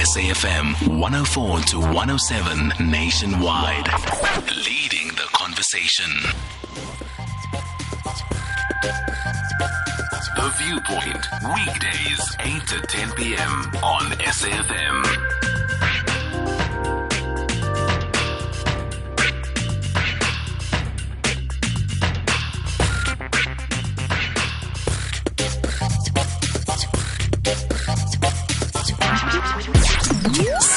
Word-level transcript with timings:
SAFM 0.00 0.98
104 0.98 1.60
to 1.60 1.78
107 1.78 2.72
nationwide. 2.90 3.86
Leading 4.66 5.08
the 5.08 5.28
conversation. 5.34 6.10
The 10.36 10.48
Viewpoint, 10.56 11.26
weekdays 11.54 12.36
8 12.40 12.66
to 12.68 12.80
10 12.86 13.10
p.m. 13.12 13.52
on 13.82 14.10
SAFM. 14.12 15.49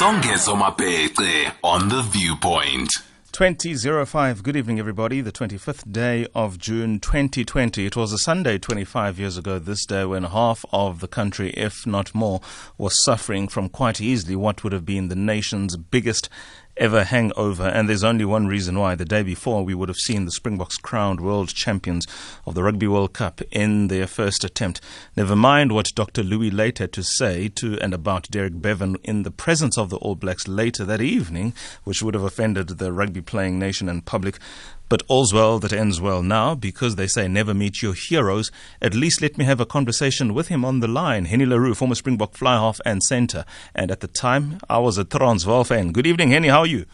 Songezo 0.04 0.54
Mapete 0.54 1.50
on 1.62 1.88
The 1.88 2.02
Viewpoint. 2.02 2.90
2005. 3.32 4.42
Good 4.42 4.54
evening, 4.54 4.78
everybody. 4.78 5.22
The 5.22 5.32
25th 5.32 5.90
day 5.90 6.26
of 6.34 6.58
June 6.58 7.00
2020. 7.00 7.86
It 7.86 7.96
was 7.96 8.12
a 8.12 8.18
Sunday 8.18 8.58
25 8.58 9.18
years 9.18 9.38
ago 9.38 9.58
this 9.58 9.86
day 9.86 10.04
when 10.04 10.24
half 10.24 10.66
of 10.70 11.00
the 11.00 11.08
country, 11.08 11.52
if 11.52 11.86
not 11.86 12.14
more, 12.14 12.42
was 12.76 13.02
suffering 13.02 13.48
from 13.48 13.70
quite 13.70 13.98
easily 13.98 14.36
what 14.36 14.62
would 14.62 14.74
have 14.74 14.84
been 14.84 15.08
the 15.08 15.16
nation's 15.16 15.78
biggest 15.78 16.28
ever 16.76 17.04
hangover. 17.04 17.64
And 17.64 17.88
there's 17.88 18.04
only 18.04 18.24
one 18.24 18.46
reason 18.46 18.78
why. 18.78 18.94
The 18.94 19.04
day 19.04 19.22
before, 19.22 19.64
we 19.64 19.74
would 19.74 19.88
have 19.88 19.96
seen 19.96 20.24
the 20.24 20.30
Springboks 20.30 20.76
crowned 20.76 21.20
world 21.20 21.48
champions 21.48 22.06
of 22.46 22.54
the 22.54 22.62
Rugby 22.62 22.86
World 22.86 23.12
Cup 23.12 23.40
in 23.50 23.88
their 23.88 24.06
first 24.06 24.44
attempt. 24.44 24.80
Never 25.16 25.36
mind 25.36 25.72
what 25.72 25.94
Dr. 25.94 26.22
Louis 26.22 26.50
Luyt 26.50 26.78
had 26.78 26.92
to 26.92 27.02
say 27.02 27.48
to 27.48 27.78
and 27.80 27.94
about 27.94 28.30
Derek 28.30 28.60
Bevan 28.60 28.96
in 29.04 29.22
the 29.22 29.30
presence 29.30 29.78
of 29.78 29.90
the 29.90 29.96
All 29.98 30.14
Blacks 30.14 30.48
later 30.48 30.84
that 30.84 31.00
evening, 31.00 31.54
which 31.84 32.02
would 32.02 32.14
have 32.14 32.24
offended 32.24 32.68
the 32.68 32.92
rugby 32.92 33.20
playing 33.20 33.58
nation 33.58 33.88
and 33.88 34.04
public. 34.04 34.38
But 34.88 35.02
all's 35.08 35.32
well 35.32 35.58
that 35.60 35.72
ends 35.72 36.00
well 36.00 36.22
now 36.22 36.54
because 36.54 36.96
they 36.96 37.06
say 37.06 37.26
never 37.26 37.54
meet 37.54 37.82
your 37.82 37.94
heroes. 37.94 38.52
At 38.82 38.94
least 38.94 39.22
let 39.22 39.38
me 39.38 39.44
have 39.44 39.60
a 39.60 39.66
conversation 39.66 40.34
with 40.34 40.48
him 40.48 40.64
on 40.64 40.80
the 40.80 40.88
line. 40.88 41.24
Henny 41.24 41.46
le 41.46 41.58
Roux, 41.58 41.74
former 41.74 41.94
Springbok 41.94 42.34
fly 42.34 42.54
half 42.54 42.80
and 42.84 43.02
centre. 43.02 43.44
And 43.74 43.90
at 43.90 44.00
the 44.00 44.08
time, 44.08 44.60
I 44.68 44.78
was 44.78 44.98
a 44.98 45.04
Transvaal 45.04 45.64
fan. 45.64 45.92
Good 45.92 46.06
evening, 46.06 46.30
Henny. 46.30 46.48
How 46.48 46.60
are 46.60 46.66
you? 46.66 46.86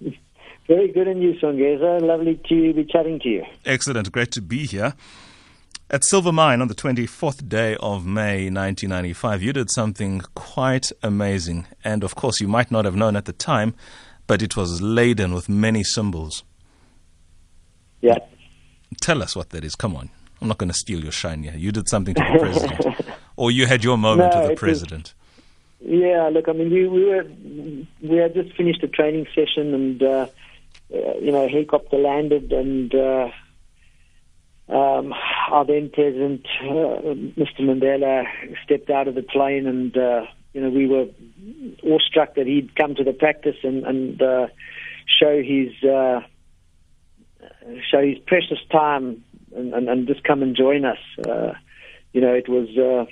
Very 0.66 0.90
good 0.90 1.06
and 1.08 1.22
you, 1.22 1.34
Songeza. 1.34 2.00
Lovely 2.00 2.40
to 2.48 2.72
be 2.72 2.84
chatting 2.84 3.20
to 3.20 3.28
you. 3.28 3.44
Excellent. 3.64 4.10
Great 4.10 4.32
to 4.32 4.40
be 4.40 4.66
here. 4.66 4.94
At 5.88 6.02
Silver 6.02 6.32
Mine 6.32 6.60
on 6.60 6.66
the 6.66 6.74
24th 6.74 7.48
day 7.48 7.76
of 7.76 8.04
May 8.04 8.50
1995, 8.50 9.40
you 9.40 9.52
did 9.52 9.70
something 9.70 10.20
quite 10.34 10.90
amazing. 11.00 11.66
And 11.84 12.02
of 12.02 12.16
course, 12.16 12.40
you 12.40 12.48
might 12.48 12.72
not 12.72 12.84
have 12.84 12.96
known 12.96 13.14
at 13.14 13.26
the 13.26 13.32
time, 13.32 13.76
but 14.26 14.42
it 14.42 14.56
was 14.56 14.82
laden 14.82 15.32
with 15.32 15.48
many 15.48 15.84
symbols. 15.84 16.42
Yeah. 18.00 18.18
Tell 19.00 19.22
us 19.22 19.34
what 19.36 19.50
that 19.50 19.64
is. 19.64 19.74
Come 19.74 19.96
on. 19.96 20.10
I'm 20.40 20.48
not 20.48 20.58
going 20.58 20.70
to 20.70 20.76
steal 20.76 21.00
your 21.02 21.12
shine 21.12 21.42
here. 21.42 21.54
You 21.56 21.72
did 21.72 21.88
something 21.88 22.14
to 22.14 22.20
the 22.22 22.38
president, 22.38 22.96
or 23.36 23.50
you 23.50 23.66
had 23.66 23.82
your 23.82 23.96
moment 23.96 24.32
No, 24.32 24.38
with 24.40 24.46
the 24.48 24.50
was- 24.52 24.58
president. 24.60 25.14
Yeah, 25.80 26.30
look, 26.32 26.48
I 26.48 26.52
mean, 26.52 26.70
we, 26.70 26.88
we 26.88 27.04
were 27.04 27.24
we 28.02 28.16
had 28.16 28.34
just 28.34 28.56
finished 28.56 28.82
a 28.82 28.88
training 28.88 29.26
session, 29.34 29.74
and 29.74 30.02
uh, 30.02 30.26
uh, 30.94 31.18
you 31.20 31.30
know, 31.30 31.44
a 31.44 31.48
helicopter 31.48 31.96
landed, 31.98 32.50
and 32.52 32.94
uh, 32.94 33.28
um, 34.68 35.12
our 35.50 35.64
then 35.64 35.90
president, 35.92 36.46
uh, 36.62 37.12
Mr. 37.38 37.60
Mandela, 37.60 38.24
stepped 38.64 38.90
out 38.90 39.06
of 39.06 39.14
the 39.14 39.22
plane, 39.22 39.66
and 39.66 39.96
uh, 39.96 40.22
you 40.54 40.60
know, 40.62 40.70
we 40.70 40.86
were 40.86 41.06
awestruck 41.84 42.34
that 42.34 42.46
he'd 42.46 42.74
come 42.74 42.94
to 42.94 43.04
the 43.04 43.12
practice 43.12 43.56
and, 43.62 43.84
and 43.84 44.20
uh, 44.22 44.46
show 45.20 45.40
his 45.42 45.70
uh, 45.88 46.20
show 47.90 48.02
his 48.02 48.18
precious 48.26 48.58
time 48.70 49.22
and, 49.54 49.74
and, 49.74 49.88
and 49.88 50.06
just 50.06 50.24
come 50.24 50.42
and 50.42 50.56
join 50.56 50.84
us. 50.84 50.98
Uh, 51.26 51.52
you 52.12 52.20
know, 52.20 52.32
it 52.32 52.48
was. 52.48 52.68
Uh, 52.76 53.10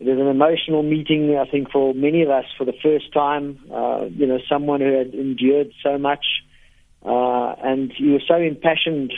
it 0.00 0.08
was 0.08 0.18
an 0.18 0.26
emotional 0.26 0.82
meeting, 0.82 1.36
I 1.36 1.48
think, 1.48 1.70
for 1.70 1.94
many 1.94 2.22
of 2.22 2.28
us 2.28 2.44
for 2.58 2.64
the 2.64 2.74
first 2.82 3.12
time. 3.12 3.60
Uh, 3.72 4.06
you 4.10 4.26
know, 4.26 4.38
someone 4.48 4.80
who 4.80 4.92
had 4.92 5.14
endured 5.14 5.70
so 5.82 5.98
much, 5.98 6.24
uh, 7.04 7.54
and 7.62 7.92
he 7.96 8.08
was 8.08 8.22
so 8.26 8.34
impassioned, 8.34 9.12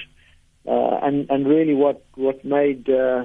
uh, 0.69 0.99
and 1.03 1.31
and 1.31 1.47
really 1.47 1.75
what 1.75 2.05
what 2.15 2.45
made 2.45 2.89
uh, 2.91 3.25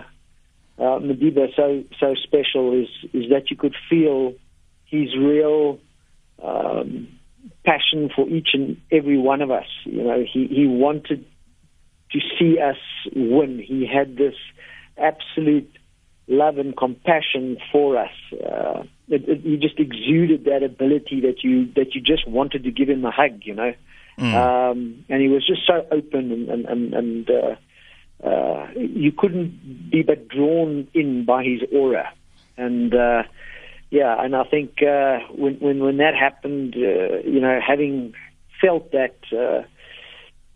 uh, 0.80 1.00
Madiba 1.00 1.54
so 1.56 1.84
so 2.00 2.16
special 2.24 2.74
is 2.74 2.88
is 3.14 3.30
that 3.30 3.52
you 3.52 3.58
could 3.58 3.76
feel 3.90 4.34
his 4.86 5.16
real 5.18 5.78
um, 6.42 7.08
passion 7.66 8.10
for 8.16 8.28
each 8.30 8.50
and 8.54 8.78
every 8.92 9.18
one 9.18 9.42
of 9.42 9.52
us. 9.52 9.68
You 9.84 10.04
know, 10.04 10.24
he 10.32 10.48
he 10.48 10.68
wanted 10.68 11.26
to 12.12 12.20
see 12.38 12.60
us 12.60 12.78
win. 13.16 13.60
He 13.60 13.86
had 13.86 14.18
this 14.18 14.36
absolute 14.98 15.72
love 16.28 16.58
and 16.58 16.76
compassion 16.76 17.58
for 17.72 17.98
us. 17.98 18.12
Uh, 18.34 18.84
it, 19.08 19.28
it, 19.28 19.42
he 19.42 19.58
just 19.58 19.80
exuded 19.80 20.46
that 20.46 20.64
ability 20.64 21.22
that 21.22 21.44
you 21.44 21.72
that 21.74 21.94
you 21.94 22.02
just 22.02 22.28
wanted 22.28 22.64
to 22.64 22.72
give 22.72 22.90
him 22.90 23.04
a 23.06 23.12
hug, 23.12 23.42
you 23.44 23.54
know. 23.54 23.74
Um, 24.38 25.06
and 25.10 25.22
he 25.22 25.28
was 25.28 25.46
just 25.46 25.66
so 25.66 25.86
open 25.92 26.32
and 26.32 26.50
and 26.50 26.66
and, 26.66 26.94
and 26.94 27.30
uh, 27.30 28.28
uh, 28.28 28.68
you 28.76 29.12
couldn't 29.12 29.90
be 29.92 30.04
but 30.04 30.28
drawn 30.28 30.88
in 30.94 31.26
by 31.26 31.44
his 31.44 31.62
aura. 31.74 32.14
And 32.58 32.94
uh, 32.94 33.24
yeah, 33.90 34.16
and 34.24 34.36
I 34.36 34.44
think 34.44 34.82
uh, 34.82 35.20
when 35.36 35.56
when 35.56 35.80
when 35.80 35.98
that 35.98 36.16
happened, 36.16 36.76
uh, 36.76 37.20
you 37.26 37.40
know, 37.42 37.60
having 37.66 38.14
felt 38.62 38.92
that. 38.92 39.18
Uh, 39.32 39.68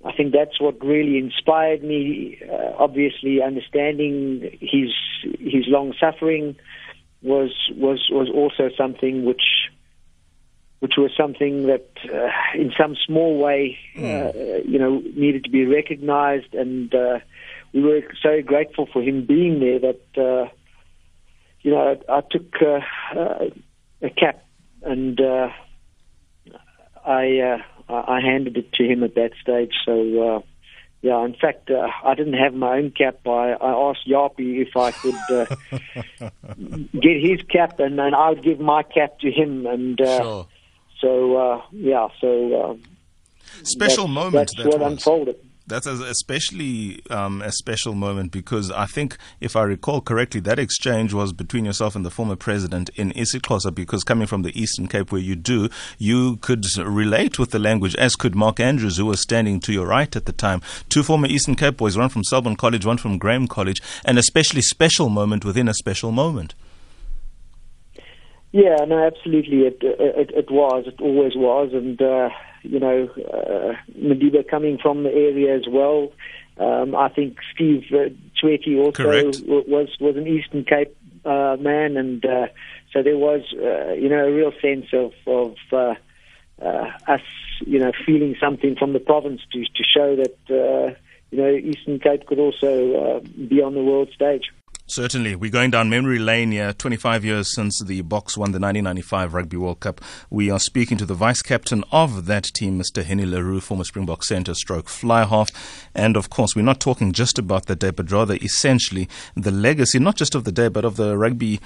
I 0.06 0.14
think 0.14 0.34
that's 0.34 0.62
what 0.62 0.84
really 0.86 1.18
inspired 1.18 1.84
me. 1.84 2.40
Uh, 2.48 2.74
obviously, 2.78 3.42
understanding 3.42 4.58
his 4.62 4.92
his 5.40 5.66
long 5.68 5.94
suffering 6.00 6.56
was 7.24 7.52
was 7.76 8.08
was 8.12 8.30
also 8.30 8.70
something 8.78 9.26
which 9.26 9.42
which 10.80 10.98
was 10.98 11.10
something 11.18 11.66
that, 11.66 11.90
uh, 12.14 12.30
in 12.54 12.72
some 12.78 12.96
small 13.08 13.40
way, 13.40 13.76
uh, 13.98 14.32
you 14.64 14.78
know, 14.78 15.02
needed 15.16 15.44
to 15.44 15.50
be 15.50 15.66
recognized, 15.66 16.54
and 16.54 16.94
uh, 16.94 17.18
we 17.74 17.82
were 17.82 18.02
so 18.22 18.44
grateful 18.46 18.88
for 18.94 19.02
him 19.02 19.26
being 19.26 19.60
there 19.60 19.80
that 19.80 20.22
uh, 20.22 20.48
you 21.62 21.72
know 21.72 21.98
I, 22.08 22.18
I 22.18 22.22
took 22.30 22.54
uh, 22.62 22.82
uh, 23.20 23.46
a 24.04 24.10
cap 24.12 24.46
and 24.84 25.20
uh, 25.20 25.50
I. 27.04 27.64
I 27.94 28.20
handed 28.22 28.58
it 28.58 28.74
to 28.74 28.84
him 28.84 29.04
at 29.04 29.16
that 29.16 29.32
stage. 29.42 29.74
So, 29.86 29.94
uh, 30.38 30.42
yeah, 31.02 31.24
in 31.24 31.36
fact, 31.36 31.70
uh, 31.70 31.88
I 32.04 32.16
didn't 32.16 32.34
have 32.34 32.54
my 32.54 32.78
own 32.78 32.92
cap. 32.92 33.20
I, 33.28 33.52
I 33.54 33.90
asked 33.90 34.08
Japie 34.08 34.62
if 34.62 34.76
I 34.76 34.92
could 34.92 35.16
uh, 35.30 35.56
get 36.94 37.22
his 37.22 37.42
cap, 37.52 37.80
and 37.80 38.00
then 38.00 38.14
I 38.16 38.30
would 38.30 38.42
give 38.44 38.60
my 38.60 38.82
cap 38.84 39.20
to 39.20 39.32
him. 39.32 39.66
And 39.68 40.02
uh, 40.02 40.22
Sure. 40.22 40.48
so, 41.00 41.36
uh, 41.38 41.62
yeah, 41.72 42.08
so 42.20 42.54
uh, 42.62 42.76
Special 43.64 44.06
that's, 44.08 44.14
moment 44.16 44.34
That's 44.34 44.56
that 44.56 44.68
what 44.68 44.80
was. 44.80 44.92
unfolded. 44.94 45.36
That's 45.68 45.88
especially 45.88 47.02
um, 47.10 47.42
a 47.42 47.52
special 47.52 47.96
moment 47.96 48.32
because 48.32 48.70
I 48.70 48.86
think, 48.86 49.18
if 49.42 49.56
I 49.56 49.64
recall 49.64 50.00
correctly, 50.00 50.40
that 50.42 50.60
exchange 50.60 51.12
was 51.12 51.34
between 51.34 51.66
yourself 51.66 51.96
and 51.96 52.06
the 52.06 52.12
former 52.12 52.36
president 52.36 52.90
in 52.90 53.12
isiXhosa 53.14 53.74
because 53.74 54.04
coming 54.04 54.28
from 54.28 54.44
the 54.44 54.60
Eastern 54.60 54.88
Cape 54.88 55.12
where 55.12 55.22
you 55.22 55.36
do, 55.36 55.70
you 55.98 56.38
could 56.38 56.66
relate 56.78 57.40
with 57.40 57.50
the 57.50 57.58
language, 57.58 57.96
as 57.96 58.16
could 58.16 58.36
Mark 58.36 58.60
Andrews, 58.60 58.98
who 58.98 59.08
was 59.08 59.22
standing 59.22 59.60
to 59.62 59.74
your 59.74 59.88
right 59.88 60.16
at 60.16 60.26
the 60.26 60.32
time. 60.32 60.62
Two 60.88 61.02
former 61.02 61.28
Eastern 61.28 61.56
Cape 61.56 61.78
boys, 61.78 61.98
one 61.98 62.10
from 62.10 62.24
Selborne 62.24 62.58
College, 62.58 62.86
one 62.86 63.00
from 63.00 63.18
Graeme 63.18 63.48
College, 63.48 63.82
an 64.06 64.20
especially 64.20 64.62
special 64.62 65.10
moment 65.10 65.44
within 65.44 65.68
a 65.68 65.74
special 65.74 66.12
moment. 66.12 66.54
Yeah, 68.52 68.86
no, 68.88 69.04
absolutely. 69.04 69.62
It 69.62 69.80
it, 69.82 70.30
it 70.30 70.52
was. 70.52 70.86
It 70.86 71.02
always 71.02 71.36
was, 71.36 71.72
and 71.74 72.00
uh, 72.00 72.30
you 72.70 72.80
know, 72.80 73.10
uh, 73.34 73.74
Madiba 73.98 74.48
coming 74.48 74.78
from 74.82 75.04
the 75.04 75.12
area 75.12 75.56
as 75.56 75.64
well. 75.68 76.12
Um, 76.58 76.96
I 76.96 77.10
think 77.10 77.38
Steve 77.54 77.84
uh, 77.94 78.10
also 78.78 79.04
w- 79.42 79.64
was 79.68 79.90
was 80.00 80.16
an 80.16 80.28
Eastern 80.28 80.64
Cape 80.64 80.96
uh, 81.26 81.58
man, 81.60 81.98
and 81.98 82.24
uh, 82.26 82.48
so 82.94 83.04
there 83.04 83.18
was 83.18 83.42
uh, 83.54 83.94
you 83.94 84.10
know 84.10 84.26
a 84.26 84.32
real 84.32 84.54
sense 84.62 84.86
of 84.94 85.14
of 85.28 85.56
uh, 85.74 85.96
uh, 86.62 86.92
us 87.08 87.22
you 87.66 87.80
know 87.80 87.92
feeling 88.06 88.36
something 88.40 88.76
from 88.76 88.94
the 88.94 89.00
province 89.00 89.42
to 89.52 89.64
to 89.64 89.84
show 89.84 90.16
that 90.16 90.38
uh, 90.50 90.96
you 91.32 91.38
know 91.38 91.50
Eastern 91.50 92.00
Cape 92.00 92.26
could 92.28 92.40
also 92.40 92.94
uh, 92.94 93.20
be 93.50 93.62
on 93.62 93.74
the 93.74 93.84
world 93.84 94.10
stage. 94.14 94.52
Certainly. 94.88 95.36
We're 95.36 95.50
going 95.50 95.72
down 95.72 95.90
memory 95.90 96.20
lane 96.20 96.52
here, 96.52 96.72
25 96.72 97.26
years 97.26 97.56
since 97.56 97.82
the 97.82 98.04
Boks 98.04 98.38
won 98.38 98.52
the 98.52 98.60
1995 98.60 99.34
Rugby 99.34 99.58
World 99.58 99.80
Cup. 99.80 100.00
We 100.30 100.52
are 100.52 100.60
speaking 100.60 100.96
to 101.00 101.08
the 101.08 101.16
vice 101.16 101.42
captain 101.42 101.84
of 101.92 102.28
that 102.28 102.44
team, 102.54 102.80
Mr. 102.80 103.04
Henny 103.04 103.26
le 103.26 103.42
Roux, 103.42 103.60
former 103.60 103.84
Springbok 103.84 104.24
centre 104.24 104.54
stroke 104.54 104.88
fly 104.88 105.26
half. 105.26 105.50
And 105.96 106.16
of 106.16 106.30
course, 106.30 106.56
we're 106.56 106.62
not 106.62 106.80
talking 106.80 107.14
just 107.14 107.40
about 107.40 107.66
the 107.66 107.76
day, 107.76 107.90
but 107.90 108.12
rather 108.12 108.38
essentially 108.44 109.10
the 109.36 109.50
legacy, 109.50 109.98
not 109.98 110.18
just 110.18 110.36
of 110.36 110.44
the 110.44 110.52
day, 110.52 110.68
but 110.68 110.86
of 110.86 110.98
the 110.98 111.18
rugby 111.18 111.60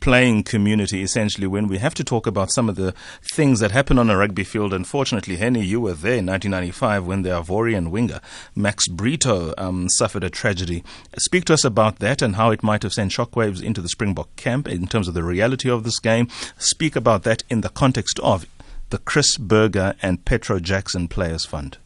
playing 0.00 0.42
community, 0.44 1.02
essentially, 1.02 1.46
when 1.46 1.68
we 1.68 1.78
have 1.78 1.94
to 1.94 2.04
talk 2.04 2.26
about 2.26 2.50
some 2.50 2.68
of 2.68 2.76
the 2.76 2.94
things 3.32 3.60
that 3.60 3.70
happen 3.70 3.98
on 3.98 4.10
a 4.10 4.16
rugby 4.16 4.44
field. 4.44 4.72
Unfortunately, 4.72 5.36
Henny, 5.36 5.64
you 5.64 5.80
were 5.80 5.94
there 5.94 6.18
in 6.18 6.26
1995 6.26 7.06
when 7.06 7.22
the 7.22 7.30
Ivorian 7.30 7.90
winger, 7.90 8.20
Max 8.54 8.88
Brito, 8.88 9.54
um, 9.58 9.88
suffered 9.88 10.24
a 10.24 10.30
tragedy. 10.30 10.84
Speak 11.18 11.44
to 11.46 11.54
us 11.54 11.64
about 11.64 11.98
that 11.98 12.22
and 12.22 12.36
how 12.36 12.50
it 12.50 12.62
might 12.62 12.82
have 12.82 12.92
sent 12.92 13.12
shockwaves 13.12 13.62
into 13.62 13.80
the 13.80 13.88
Springbok 13.88 14.34
camp 14.36 14.68
in 14.68 14.86
terms 14.86 15.08
of 15.08 15.14
the 15.14 15.24
reality 15.24 15.70
of 15.70 15.84
this 15.84 15.98
game. 15.98 16.28
Speak 16.58 16.96
about 16.96 17.22
that 17.24 17.42
in 17.48 17.60
the 17.60 17.68
context 17.68 18.18
of 18.20 18.46
the 18.90 18.98
Chris 18.98 19.36
Burger 19.36 19.94
and 20.00 20.24
Petro 20.24 20.60
Jackson 20.60 21.08
Players 21.08 21.44
Fund. 21.44 21.78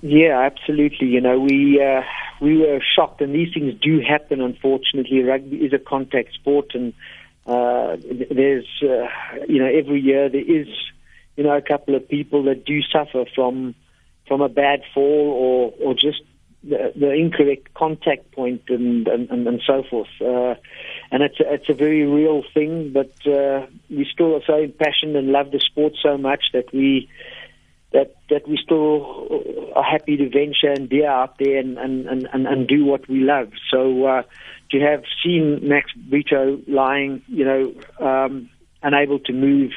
Yeah, 0.00 0.38
absolutely. 0.40 1.08
You 1.08 1.20
know, 1.20 1.40
we 1.40 1.82
uh, 1.82 2.02
we 2.40 2.58
were 2.58 2.80
shocked, 2.94 3.20
and 3.20 3.34
these 3.34 3.52
things 3.52 3.74
do 3.80 4.00
happen. 4.00 4.40
Unfortunately, 4.40 5.22
rugby 5.22 5.56
is 5.56 5.72
a 5.72 5.78
contact 5.78 6.34
sport, 6.34 6.72
and 6.74 6.92
uh, 7.46 7.96
there's 8.30 8.66
uh, 8.82 9.08
you 9.48 9.58
know 9.58 9.66
every 9.66 10.00
year 10.00 10.28
there 10.28 10.40
is 10.40 10.68
you 11.36 11.44
know 11.44 11.56
a 11.56 11.62
couple 11.62 11.96
of 11.96 12.08
people 12.08 12.44
that 12.44 12.64
do 12.64 12.80
suffer 12.92 13.24
from 13.34 13.74
from 14.28 14.40
a 14.40 14.48
bad 14.48 14.82
fall 14.94 15.02
or 15.02 15.72
or 15.84 15.94
just 15.94 16.22
the, 16.62 16.92
the 16.94 17.12
incorrect 17.12 17.74
contact 17.74 18.30
point 18.32 18.62
and 18.68 19.08
and, 19.08 19.30
and, 19.30 19.60
so 19.66 19.82
forth. 19.82 20.08
Uh, 20.20 20.54
and 21.10 21.24
it's 21.24 21.40
a, 21.40 21.54
it's 21.54 21.68
a 21.68 21.74
very 21.74 22.04
real 22.04 22.44
thing, 22.54 22.92
but 22.92 23.12
uh, 23.26 23.66
we 23.90 24.06
still 24.12 24.36
are 24.36 24.44
so 24.46 24.58
impassioned 24.58 25.16
and 25.16 25.28
love 25.28 25.50
the 25.50 25.58
sport 25.58 25.94
so 26.00 26.16
much 26.16 26.44
that 26.52 26.72
we 26.72 27.08
that 27.92 28.14
that 28.28 28.46
we 28.46 28.58
still 28.62 29.72
are 29.74 29.82
happy 29.82 30.16
to 30.16 30.28
venture 30.28 30.70
and 30.70 30.88
be 30.88 31.04
out 31.04 31.38
there 31.38 31.58
and 31.58 31.78
and, 31.78 32.06
and, 32.06 32.46
and 32.46 32.68
do 32.68 32.84
what 32.84 33.08
we 33.08 33.20
love. 33.20 33.50
So 33.70 34.04
uh, 34.04 34.22
to 34.70 34.80
have 34.80 35.04
seen 35.24 35.60
Max 35.62 35.90
Brito 35.92 36.60
lying, 36.66 37.22
you 37.28 37.44
know, 37.44 37.74
um, 38.06 38.50
unable 38.82 39.18
to 39.20 39.32
move, 39.32 39.72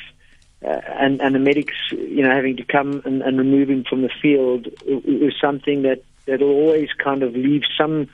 uh, 0.66 0.82
and 1.00 1.22
and 1.22 1.34
the 1.34 1.40
medics, 1.40 1.76
you 1.92 2.22
know, 2.24 2.36
having 2.36 2.58
to 2.58 2.66
come 2.66 3.02
and, 3.06 3.22
and 3.22 3.38
remove 3.38 3.70
him 3.70 3.86
from 3.90 4.02
the 4.02 4.12
field, 4.22 4.68
was 4.86 5.34
something 5.40 5.84
that 5.84 6.04
that 6.26 6.42
will 6.42 6.50
always 6.50 6.90
kind 7.02 7.24
of 7.24 7.34
leave 7.34 7.64
some 7.78 8.10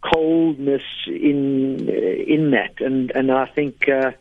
coldness 0.00 0.82
in 1.06 1.88
in 1.88 2.52
that, 2.52 2.80
and 2.80 3.10
and 3.14 3.30
I 3.30 3.46
think. 3.46 3.88
Uh, 3.88 4.12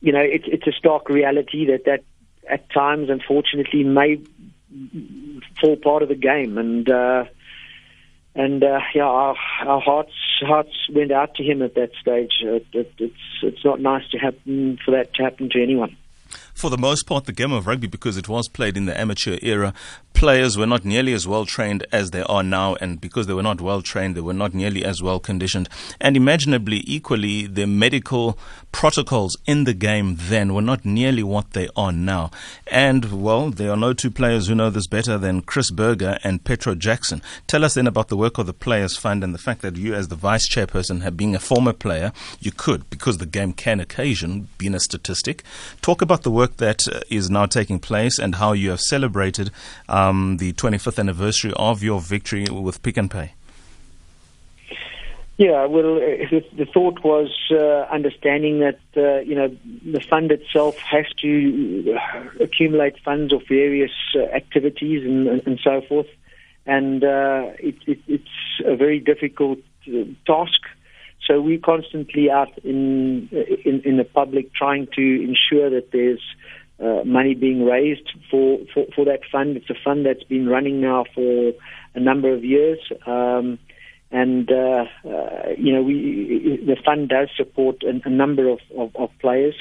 you 0.00 0.12
know, 0.12 0.20
it, 0.20 0.42
it's 0.46 0.66
a 0.66 0.72
stark 0.72 1.08
reality 1.08 1.66
that 1.66 1.84
that 1.84 2.04
at 2.50 2.70
times, 2.70 3.10
unfortunately, 3.10 3.84
may 3.84 4.20
fall 5.60 5.76
part 5.76 6.02
of 6.02 6.08
the 6.08 6.14
game. 6.14 6.58
And 6.58 6.88
uh, 6.88 7.24
and 8.34 8.62
uh, 8.64 8.80
yeah, 8.94 9.04
our, 9.04 9.36
our 9.64 9.80
hearts 9.80 10.12
hearts 10.40 10.74
went 10.92 11.12
out 11.12 11.34
to 11.36 11.42
him 11.42 11.62
at 11.62 11.74
that 11.74 11.90
stage. 12.00 12.32
It, 12.42 12.66
it, 12.72 12.92
it's 12.98 13.14
it's 13.42 13.64
not 13.64 13.80
nice 13.80 14.08
to 14.10 14.18
happen 14.18 14.78
for 14.84 14.90
that 14.92 15.14
to 15.14 15.22
happen 15.22 15.50
to 15.50 15.62
anyone 15.62 15.96
for 16.54 16.70
the 16.70 16.78
most 16.78 17.04
part, 17.04 17.26
the 17.26 17.32
game 17.32 17.52
of 17.52 17.66
rugby, 17.66 17.86
because 17.86 18.16
it 18.16 18.28
was 18.28 18.48
played 18.48 18.76
in 18.76 18.86
the 18.86 18.98
amateur 18.98 19.38
era, 19.42 19.74
players 20.14 20.56
were 20.56 20.66
not 20.66 20.84
nearly 20.84 21.12
as 21.12 21.26
well 21.26 21.44
trained 21.44 21.86
as 21.92 22.10
they 22.10 22.22
are 22.22 22.42
now. 22.42 22.76
And 22.76 23.00
because 23.00 23.26
they 23.26 23.34
were 23.34 23.42
not 23.42 23.60
well 23.60 23.82
trained, 23.82 24.14
they 24.14 24.20
were 24.20 24.32
not 24.32 24.54
nearly 24.54 24.84
as 24.84 25.02
well 25.02 25.20
conditioned. 25.20 25.68
And 26.00 26.16
imaginably, 26.16 26.82
equally, 26.86 27.46
the 27.46 27.66
medical 27.66 28.38
protocols 28.72 29.36
in 29.46 29.64
the 29.64 29.74
game 29.74 30.16
then 30.18 30.54
were 30.54 30.62
not 30.62 30.84
nearly 30.84 31.22
what 31.22 31.52
they 31.52 31.68
are 31.76 31.92
now. 31.92 32.30
And, 32.66 33.22
well, 33.22 33.50
there 33.50 33.70
are 33.70 33.76
no 33.76 33.92
two 33.92 34.10
players 34.10 34.46
who 34.46 34.54
know 34.54 34.70
this 34.70 34.86
better 34.86 35.18
than 35.18 35.42
Chris 35.42 35.70
Burger 35.70 36.18
and 36.24 36.42
Petro 36.42 36.74
Jackson. 36.74 37.20
Tell 37.46 37.64
us 37.64 37.74
then 37.74 37.86
about 37.86 38.08
the 38.08 38.16
work 38.16 38.38
of 38.38 38.46
the 38.46 38.52
Players 38.52 38.96
Fund 38.96 39.22
and 39.22 39.34
the 39.34 39.38
fact 39.38 39.62
that 39.62 39.76
you, 39.76 39.94
as 39.94 40.08
the 40.08 40.16
vice 40.16 40.48
chairperson, 40.48 41.02
have 41.02 41.16
been 41.16 41.34
a 41.34 41.38
former 41.38 41.72
player, 41.72 42.12
you 42.40 42.50
could, 42.50 42.88
because 42.88 43.18
the 43.18 43.26
game 43.26 43.52
can 43.52 43.80
occasion, 43.80 44.48
being 44.58 44.74
a 44.74 44.80
statistic. 44.80 45.42
Talk 45.82 46.00
about 46.00 46.22
the 46.22 46.30
work 46.30 46.56
that 46.58 46.88
uh, 46.88 47.00
now 47.30 47.46
taking 47.46 47.78
place 47.78 48.18
and 48.18 48.36
how 48.36 48.52
you 48.52 48.70
have 48.70 48.80
celebrated 48.80 49.50
um, 50.08 50.36
the 50.38 50.52
25th 50.54 50.98
anniversary 50.98 51.52
of 51.56 51.82
your 51.82 52.00
victory 52.00 52.46
with 52.50 52.82
Pick 52.82 52.98
n 52.98 53.08
Pay. 53.08 53.32
Yeah, 55.36 55.66
well, 55.66 55.96
uh, 55.96 56.40
the, 56.56 56.66
thought 56.72 57.02
was 57.02 57.32
uh, 57.50 57.92
understanding 57.92 58.60
that 58.60 58.78
uh, 58.96 59.18
you 59.20 59.34
know 59.34 59.48
the 59.84 60.00
fund 60.00 60.30
itself 60.30 60.76
has 60.78 61.06
to 61.22 61.98
accumulate 62.40 62.94
funds 63.04 63.32
of 63.32 63.42
various 63.48 63.90
uh, 64.14 64.20
activities 64.34 65.04
and, 65.04 65.42
and, 65.44 65.58
so 65.62 65.80
forth, 65.88 66.06
and 66.66 67.02
uh, 67.02 67.50
it, 67.58 67.74
it, 67.86 67.98
it's 68.06 68.62
a 68.64 68.76
very 68.76 69.00
difficult 69.00 69.58
uh, 69.88 70.04
task 70.24 70.60
so 71.26 71.40
we're 71.40 71.58
constantly 71.58 72.30
out 72.30 72.56
in, 72.58 73.28
in, 73.64 73.80
in 73.84 73.96
the 73.96 74.04
public 74.04 74.52
trying 74.52 74.86
to 74.94 75.02
ensure 75.22 75.70
that 75.70 75.90
there's 75.90 76.20
uh, 76.80 77.04
money 77.04 77.34
being 77.34 77.64
raised 77.64 78.10
for, 78.30 78.58
for, 78.72 78.86
for 78.94 79.04
that 79.04 79.20
fund. 79.30 79.56
It's 79.56 79.70
a 79.70 79.74
fund 79.84 80.04
that's 80.06 80.24
been 80.24 80.48
running 80.48 80.80
now 80.80 81.04
for 81.14 81.52
a 81.94 82.00
number 82.00 82.32
of 82.32 82.44
years. 82.44 82.80
Um, 83.06 83.58
and, 84.10 84.50
uh, 84.50 84.84
uh, 85.08 85.50
you 85.56 85.72
know, 85.72 85.82
we, 85.82 86.62
the 86.66 86.76
fund 86.84 87.08
does 87.08 87.28
support 87.36 87.82
a, 87.82 88.00
a 88.06 88.10
number 88.10 88.48
of, 88.48 88.60
of, 88.76 88.94
of 88.96 89.10
players. 89.20 89.54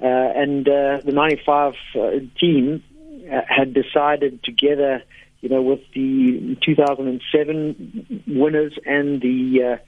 Uh, 0.00 0.06
and 0.06 0.66
uh, 0.68 0.98
the 1.04 1.12
95 1.12 1.74
uh, 1.94 2.10
team 2.38 2.82
had 3.28 3.74
decided 3.74 4.42
together, 4.42 5.02
you 5.40 5.48
know, 5.48 5.62
with 5.62 5.80
the 5.94 6.56
2007 6.64 8.24
winners 8.26 8.72
and 8.86 9.20
the 9.20 9.78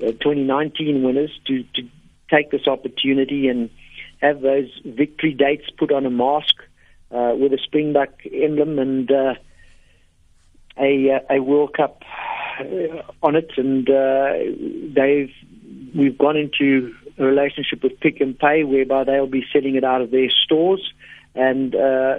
2019 0.00 1.02
winners 1.02 1.30
to, 1.46 1.62
to 1.74 1.82
take 2.30 2.50
this 2.50 2.66
opportunity 2.66 3.48
and 3.48 3.70
have 4.20 4.40
those 4.40 4.70
victory 4.84 5.32
dates 5.32 5.70
put 5.78 5.92
on 5.92 6.06
a 6.06 6.10
mask 6.10 6.54
uh, 7.10 7.34
with 7.38 7.52
a 7.52 7.58
Springbok 7.62 8.10
emblem 8.32 8.78
and 8.78 9.10
uh, 9.10 9.34
a, 10.78 11.10
uh, 11.10 11.34
a 11.34 11.40
World 11.40 11.74
Cup 11.74 12.02
uh, 12.60 13.02
on 13.22 13.36
it. 13.36 13.50
And 13.56 13.88
uh, 13.88 14.32
they've 14.94 15.32
we've 15.94 16.18
gone 16.18 16.36
into 16.36 16.94
a 17.18 17.24
relationship 17.24 17.82
with 17.82 17.98
Pick 18.00 18.20
n 18.20 18.34
Pay 18.34 18.64
whereby 18.64 19.04
they'll 19.04 19.26
be 19.26 19.44
selling 19.52 19.76
it 19.76 19.84
out 19.84 20.02
of 20.02 20.10
their 20.10 20.30
stores 20.30 20.92
and 21.34 21.74
uh, 21.74 22.18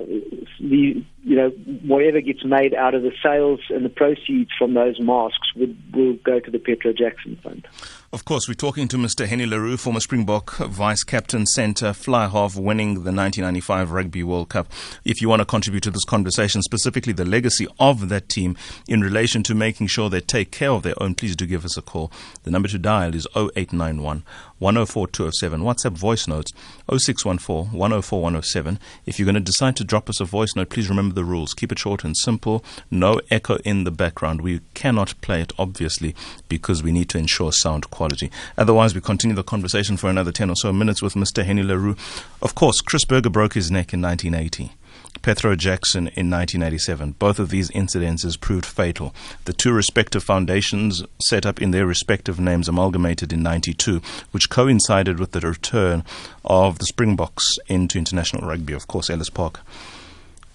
the 0.60 1.04
you 1.24 1.36
know 1.36 1.50
whatever 1.86 2.21
gets 2.21 2.45
made 2.45 2.74
out 2.74 2.95
of 2.95 3.04
the 3.04 3.12
sales 3.21 3.60
and 3.69 3.83
the 3.83 3.89
proceeds 3.89 4.51
from 4.57 4.74
those 4.74 5.00
masks 5.00 5.54
would 5.56 5.77
will 5.94 6.13
go 6.24 6.39
to 6.39 6.51
the 6.51 6.60
Petro 6.60 6.94
Jackson 6.94 7.38
Fund. 7.44 7.68
Of 8.12 8.25
course, 8.25 8.48
we're 8.48 8.56
talking 8.56 8.88
to 8.88 8.98
Mr. 8.98 9.27
Henny 9.27 9.45
le 9.45 9.60
Roux, 9.60 9.77
former 9.77 10.00
Springbok 10.00 10.57
vice 10.57 11.04
captain, 11.04 11.45
centre, 11.45 11.94
fly 11.94 12.27
half, 12.27 12.56
winning 12.56 12.95
the 12.95 13.12
1995 13.12 13.92
Rugby 13.92 14.23
World 14.23 14.49
Cup. 14.49 14.71
If 15.06 15.21
you 15.21 15.30
want 15.30 15.42
to 15.42 15.45
contribute 15.45 15.83
to 15.83 15.92
this 15.92 16.06
conversation, 16.06 16.64
specifically 16.64 17.14
the 17.14 17.23
legacy 17.23 17.68
of 17.80 18.09
that 18.09 18.28
team 18.28 18.57
in 18.88 19.02
relation 19.02 19.44
to 19.44 19.54
making 19.54 19.88
sure 19.88 20.09
they 20.09 20.21
take 20.21 20.52
care 20.52 20.71
of 20.71 20.81
their 20.81 20.95
own, 21.02 21.14
please 21.14 21.35
do 21.35 21.45
give 21.45 21.64
us 21.64 21.78
a 21.78 21.83
call. 21.83 22.11
The 22.44 22.52
number 22.52 22.68
to 22.69 22.80
dial 22.80 23.14
is 23.14 23.28
0891 23.35 24.23
104 24.57 25.07
207. 25.07 25.61
WhatsApp 25.61 25.97
voice 25.97 26.28
notes 26.28 26.52
0614 26.90 27.78
104 27.78 28.21
107. 28.21 28.80
If 29.06 29.19
you're 29.19 29.26
going 29.26 29.35
to 29.35 29.40
decide 29.40 29.76
to 29.76 29.83
drop 29.83 30.09
us 30.09 30.19
a 30.19 30.26
voice 30.26 30.56
note, 30.56 30.69
please 30.69 30.90
remember 30.90 31.08
the 31.16 31.23
rules. 31.23 31.54
Keep 31.54 31.71
it 31.71 31.80
short 31.80 32.04
and 32.04 32.16
simple. 32.16 32.63
No 32.89 33.19
echo 33.30 33.57
in 33.66 33.83
the 33.83 33.92
background. 33.92 34.42
We 34.42 34.61
cannot 34.73 35.19
play 35.21 35.42
it, 35.42 35.54
obviously, 35.57 36.16
because 36.47 36.83
we 36.83 36.92
need 36.92 37.09
to 37.09 37.18
ensure 37.18 37.51
sound 37.51 37.89
quality. 37.89 38.31
Otherwise, 38.57 38.95
we 38.95 39.01
continue 39.01 39.35
the 39.35 39.44
conversation 39.44 39.97
for 39.97 40.09
another 40.09 40.31
10 40.31 40.49
or 40.49 40.56
so 40.56 40.73
minutes 40.73 41.01
with 41.01 41.13
Mr. 41.13 41.44
Henny 41.44 41.63
le 41.63 41.78
Roux. 41.78 41.95
Of 42.42 42.56
course, 42.56 42.81
Chris 42.81 43.06
Burger 43.06 43.30
broke 43.30 43.54
his 43.54 43.71
neck 43.71 43.94
in 43.94 44.01
1980. 44.01 44.71
Petro 45.21 45.56
Jackson 45.56 46.07
in 46.07 46.30
1987. 46.30 47.11
Both 47.19 47.39
of 47.39 47.49
these 47.49 47.69
incidences 47.71 48.39
proved 48.39 48.66
fatal. 48.66 49.13
The 49.45 49.54
two 49.54 49.73
respective 49.73 50.23
foundations 50.23 51.04
set 51.19 51.45
up 51.45 51.61
in 51.61 51.71
their 51.71 51.85
respective 51.85 52.39
names 52.39 52.68
amalgamated 52.68 53.33
in 53.33 53.44
92, 53.44 54.01
which 54.31 54.49
coincided 54.49 55.19
with 55.19 55.31
the 55.31 55.42
return 55.42 56.04
of 56.45 56.80
the 56.80 56.85
Springboks 56.85 57.59
into 57.68 57.97
international 57.97 58.47
rugby, 58.47 58.73
of 58.73 58.87
course, 58.87 59.09
Ellis 59.09 59.30
Park. 59.30 59.61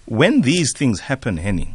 When 0.07 0.41
these 0.41 0.71
things 0.71 0.99
happen, 1.01 1.37
Henny, 1.37 1.73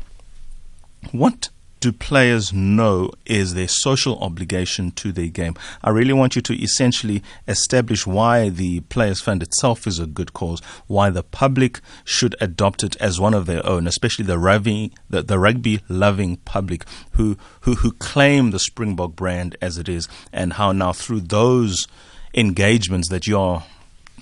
what 1.10 1.48
do 1.80 1.90
players 1.90 2.52
know 2.52 3.10
is 3.26 3.54
their 3.54 3.66
social 3.66 4.16
obligation 4.20 4.92
to 4.92 5.10
their 5.10 5.26
game? 5.26 5.56
I 5.82 5.90
really 5.90 6.12
want 6.12 6.36
you 6.36 6.42
to 6.42 6.62
essentially 6.62 7.24
establish 7.48 8.06
why 8.06 8.48
the 8.48 8.80
Players 8.82 9.20
Fund 9.20 9.42
itself 9.42 9.84
is 9.84 9.98
a 9.98 10.06
good 10.06 10.32
cause, 10.32 10.60
why 10.86 11.10
the 11.10 11.24
public 11.24 11.80
should 12.04 12.36
adopt 12.40 12.84
it 12.84 12.94
as 13.00 13.18
one 13.18 13.34
of 13.34 13.46
their 13.46 13.66
own, 13.66 13.88
especially 13.88 14.26
the 14.26 14.38
rugby, 14.38 14.92
the, 15.08 15.22
the 15.22 15.38
rugby 15.40 15.82
loving 15.88 16.36
public 16.36 16.84
who, 17.12 17.36
who, 17.62 17.74
who 17.76 17.90
claim 17.90 18.52
the 18.52 18.60
Springbok 18.60 19.16
brand 19.16 19.56
as 19.60 19.76
it 19.76 19.88
is, 19.88 20.06
and 20.32 20.52
how 20.52 20.70
now 20.70 20.92
through 20.92 21.22
those 21.22 21.88
engagements 22.32 23.08
that 23.08 23.26
you're 23.26 23.64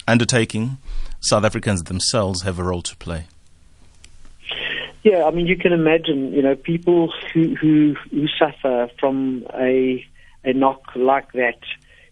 undertaking, 0.06 0.78
South 1.20 1.44
Africans 1.44 1.82
themselves 1.82 2.40
have 2.40 2.58
a 2.58 2.64
role 2.64 2.80
to 2.80 2.96
play. 2.96 3.26
Yeah, 5.02 5.24
I 5.24 5.30
mean, 5.30 5.46
you 5.46 5.56
can 5.56 5.72
imagine, 5.72 6.32
you 6.32 6.42
know, 6.42 6.56
people 6.56 7.12
who 7.32 7.54
who, 7.54 7.94
who 8.10 8.26
suffer 8.38 8.90
from 8.98 9.46
a 9.54 10.04
a 10.44 10.52
knock 10.52 10.82
like 10.96 11.32
that, 11.32 11.58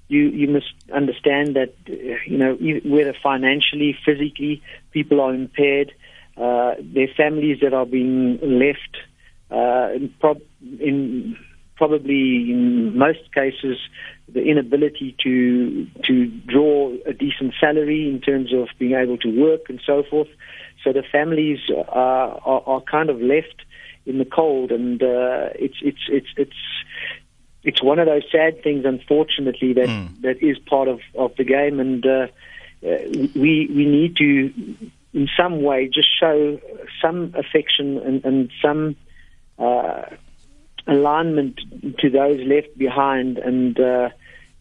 you 0.09 0.29
you 0.29 0.49
must 0.49 0.73
understand 0.95 1.57
that 1.57 1.75
you 1.87 2.39
know 2.39 2.55
whether 2.85 3.15
financially, 3.23 3.97
physically, 4.05 4.63
people 4.93 5.21
are 5.21 5.35
impaired. 5.35 5.93
Uh, 6.37 6.75
their 6.81 7.09
families 7.17 7.59
that 7.63 7.73
are 7.73 7.87
being 7.87 8.39
left 8.43 8.99
uh, 9.51 9.89
in, 9.95 10.13
prob- 10.21 10.43
in 10.81 11.35
probably 11.77 12.51
in 12.51 12.97
most 12.97 13.33
cases 13.33 13.79
the 14.33 14.43
inability 14.43 15.17
to 15.23 15.87
to 16.05 16.27
draw 16.47 16.93
a 17.07 17.13
decent 17.13 17.55
salary 17.59 18.09
in 18.09 18.21
terms 18.21 18.53
of 18.53 18.69
being 18.79 18.95
able 18.95 19.17
to 19.19 19.29
work 19.29 19.63
and 19.69 19.81
so 19.87 20.03
forth. 20.03 20.29
So 20.83 20.93
the 20.93 21.03
families 21.03 21.59
are, 21.71 22.41
are, 22.45 22.63
are 22.67 22.81
kind 22.83 23.11
of 23.11 23.21
left 23.21 23.63
in 24.07 24.19
the 24.19 24.25
cold, 24.25 24.71
and 24.71 25.03
uh, 25.03 25.51
it's 25.55 25.77
it's 25.83 26.05
it's 26.09 26.29
it's 26.37 26.57
it's 27.65 27.83
one 27.83 27.99
of 27.99 28.07
those 28.07 28.23
sad 28.31 28.63
things, 28.63 28.85
unfortunately, 28.85 29.73
that 29.73 29.89
mm. 29.89 30.21
that 30.23 30.43
is 30.43 30.59
part 30.59 30.89
of, 30.89 31.01
of 31.17 31.35
the 31.37 31.45
game, 31.45 31.81
and 31.81 32.07
uh, 32.07 32.29
uh, 32.87 32.99
we 33.35 33.69
we 33.75 33.85
need 33.85 34.17
to, 34.17 34.53
in 35.13 35.29
some 35.37 35.63
way, 35.63 35.89
just 35.89 36.09
show 36.19 36.61
some 37.03 37.35
affection 37.37 37.99
and, 37.99 38.25
and 38.25 38.51
some 38.63 38.95
uh, 39.59 40.03
alignment 40.87 41.61
to 41.99 42.09
those 42.09 42.41
left 42.47 42.79
behind, 42.79 43.39
and, 43.39 43.81
uh, 43.81 44.11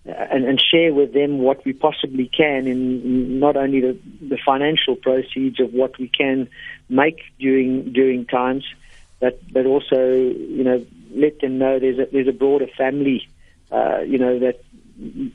and 0.05 0.45
and 0.45 0.61
share 0.61 0.93
with 0.93 1.13
them 1.13 1.39
what 1.39 1.65
we 1.65 1.73
possibly 1.73 2.27
can 2.27 2.67
in 2.67 3.39
not 3.39 3.57
only 3.57 3.81
the, 3.81 3.97
the 4.21 4.37
financial 4.45 4.95
proceeds 4.95 5.59
of 5.59 5.73
what 5.73 5.97
we 5.97 6.07
can 6.07 6.47
make 6.89 7.21
during 7.39 7.91
during 7.91 8.25
times, 8.25 8.65
but 9.19 9.41
but 9.51 9.65
also 9.65 10.11
you 10.11 10.63
know 10.63 10.85
let 11.15 11.39
them 11.39 11.57
know 11.57 11.79
there's 11.79 11.99
a, 11.99 12.05
there's 12.11 12.27
a 12.27 12.33
broader 12.33 12.67
family, 12.77 13.27
uh, 13.71 13.99
you 14.01 14.17
know, 14.17 14.37
that 14.39 14.61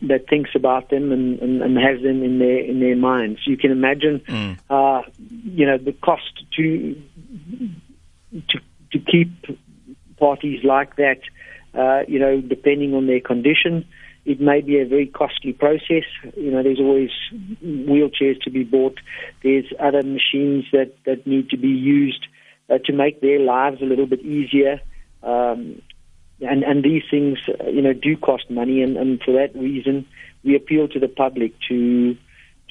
that 0.03 0.27
thinks 0.29 0.51
about 0.55 0.89
them 0.89 1.13
and, 1.13 1.39
and, 1.41 1.63
and, 1.63 1.77
has 1.77 2.01
them 2.01 2.23
in 2.23 2.39
their 2.39 2.59
in 2.59 2.81
their 2.81 2.97
minds. 2.97 3.41
You 3.47 3.57
can 3.57 3.71
imagine, 3.71 4.21
mm. 4.21 4.59
uh, 4.71 5.03
you 5.19 5.67
know, 5.67 5.79
the 5.79 5.93
cost 5.93 6.45
to 6.57 7.03
to 8.33 8.61
to 8.93 8.99
keep 8.99 9.31
parties 10.19 10.63
like 10.65 10.97
that. 10.97 11.21
Uh, 11.75 12.03
you 12.09 12.19
know, 12.19 12.41
depending 12.41 12.95
on 12.95 13.07
their 13.07 13.21
condition, 13.21 13.87
it 14.31 14.41
may 14.41 14.61
be 14.61 14.79
a 14.79 14.87
very 14.87 15.07
costly 15.07 15.53
process. 15.53 16.05
You 16.37 16.53
know, 16.53 16.63
there's 16.63 16.79
always 16.79 17.11
wheelchairs 17.65 18.41
to 18.43 18.51
be 18.51 18.63
bought. 18.63 18.99
There's 19.43 19.67
other 19.81 20.03
machines 20.03 20.67
that 20.73 20.95
that 21.05 21.27
need 21.27 21.51
to 21.51 21.57
be 21.57 21.69
used 21.69 22.27
uh, 22.71 22.79
to 22.85 22.93
make 22.93 23.21
their 23.21 23.41
lives 23.41 23.83
a 23.83 23.87
little 23.87 24.07
bit 24.07 24.21
easier. 24.21 24.81
Um, 25.23 25.83
and, 26.41 26.63
and 26.63 26.83
these 26.83 27.03
things, 27.11 27.39
uh, 27.49 27.69
you 27.69 27.83
know, 27.83 27.93
do 27.93 28.17
cost 28.17 28.49
money, 28.51 28.83
and, 28.83 28.97
and 28.97 29.21
for 29.21 29.33
that 29.33 29.55
reason, 29.55 30.07
we 30.45 30.55
appeal 30.57 30.89
to 30.89 31.01
the 31.01 31.09
public 31.09 31.53
to 31.69 32.17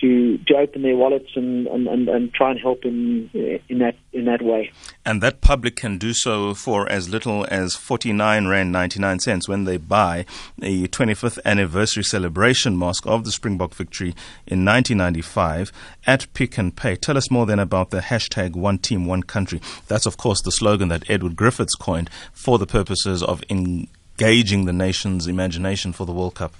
to 0.02 0.38
to 0.40 0.56
open 0.56 0.82
their 0.82 0.96
wallets 0.96 1.30
and, 1.36 1.68
and, 1.68 1.88
and, 1.88 2.10
and, 2.10 2.34
try 2.34 2.52
and 2.52 2.60
help 2.60 2.86
in 2.86 3.30
in 3.70 3.80
that 3.80 3.96
in 4.14 4.26
that 4.26 4.42
way. 4.42 4.72
And 5.06 5.22
that 5.22 5.42
public 5.42 5.76
can 5.76 5.98
do 5.98 6.14
so 6.14 6.54
for 6.54 6.90
as 6.90 7.10
little 7.10 7.46
as 7.50 7.76
forty 7.76 8.14
nine 8.14 8.48
rand 8.48 8.72
ninety 8.72 9.00
nine 9.00 9.20
cents 9.20 9.48
when 9.48 9.66
they 9.66 9.78
buy 9.78 10.26
a 10.62 10.88
twenty 10.88 11.14
fifth 11.14 11.40
anniversary 11.46 12.04
celebration 12.04 12.76
mosque 12.76 13.06
of 13.06 13.24
the 13.24 13.32
Springbok 13.32 13.74
victory 13.74 14.16
in 14.48 14.64
nineteen 14.64 14.98
ninety 14.98 15.22
five 15.22 15.72
at 16.06 16.32
Pick 16.34 16.58
n 16.58 16.72
Pay. 16.72 16.96
Tell 16.96 17.18
us 17.18 17.32
more 17.32 17.46
then 17.46 17.60
about 17.60 17.90
the 17.90 18.00
hashtag 18.00 18.56
One 18.56 18.78
Team 18.78 19.06
One 19.06 19.24
Country. 19.24 19.62
That's 19.88 20.06
of 20.06 20.18
course 20.18 20.42
the 20.42 20.52
slogan 20.52 20.90
that 20.90 21.10
Edward 21.10 21.36
Griffiths 21.36 21.76
coined 21.76 22.10
for 22.34 22.58
the 22.58 22.68
purposes 22.68 23.22
of 23.22 23.44
engaging 23.50 24.66
the 24.66 24.74
nation's 24.74 25.28
imagination 25.28 25.94
for 25.94 26.06
the 26.06 26.14
World 26.14 26.36
Cup. 26.36 26.54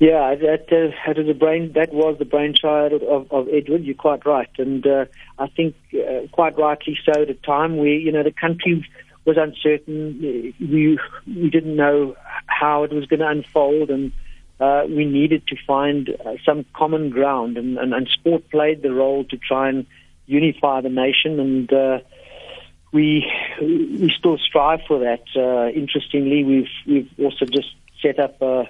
Yeah, 0.00 0.34
that, 0.34 0.72
uh, 0.72 0.90
that, 1.06 1.18
is 1.18 1.28
a 1.28 1.34
brain, 1.34 1.72
that 1.74 1.92
was 1.92 2.18
the 2.18 2.24
brainchild 2.24 2.92
of, 2.92 3.30
of 3.30 3.48
Edward. 3.48 3.84
You're 3.84 3.94
quite 3.94 4.26
right, 4.26 4.50
and 4.58 4.84
uh, 4.84 5.04
I 5.38 5.46
think 5.46 5.76
uh, 5.94 6.26
quite 6.32 6.58
rightly 6.58 6.98
so. 7.04 7.22
At 7.22 7.30
a 7.30 7.34
time 7.34 7.76
where 7.76 7.94
you 7.94 8.10
know 8.10 8.24
the 8.24 8.32
country 8.32 8.84
was 9.24 9.36
uncertain, 9.36 10.52
we 10.60 10.98
we 11.28 11.48
didn't 11.48 11.76
know 11.76 12.16
how 12.46 12.82
it 12.82 12.92
was 12.92 13.06
going 13.06 13.20
to 13.20 13.28
unfold, 13.28 13.88
and 13.88 14.10
uh, 14.58 14.82
we 14.88 15.04
needed 15.04 15.46
to 15.46 15.56
find 15.64 16.08
uh, 16.26 16.34
some 16.44 16.64
common 16.74 17.10
ground, 17.10 17.56
and, 17.56 17.78
and, 17.78 17.94
and, 17.94 18.08
sport 18.08 18.50
played 18.50 18.82
the 18.82 18.92
role 18.92 19.24
to 19.24 19.36
try 19.36 19.68
and 19.68 19.86
unify 20.26 20.80
the 20.80 20.88
nation, 20.88 21.38
and 21.38 21.72
uh, 21.72 21.98
we 22.90 23.30
we 23.60 24.12
still 24.18 24.38
strive 24.38 24.80
for 24.88 24.98
that. 24.98 25.72
interestingly, 25.72 26.42
we've 26.42 26.68
we've 26.84 27.10
also 27.24 27.44
just 27.44 27.76
set 28.02 28.18
up 28.18 28.42
a 28.42 28.68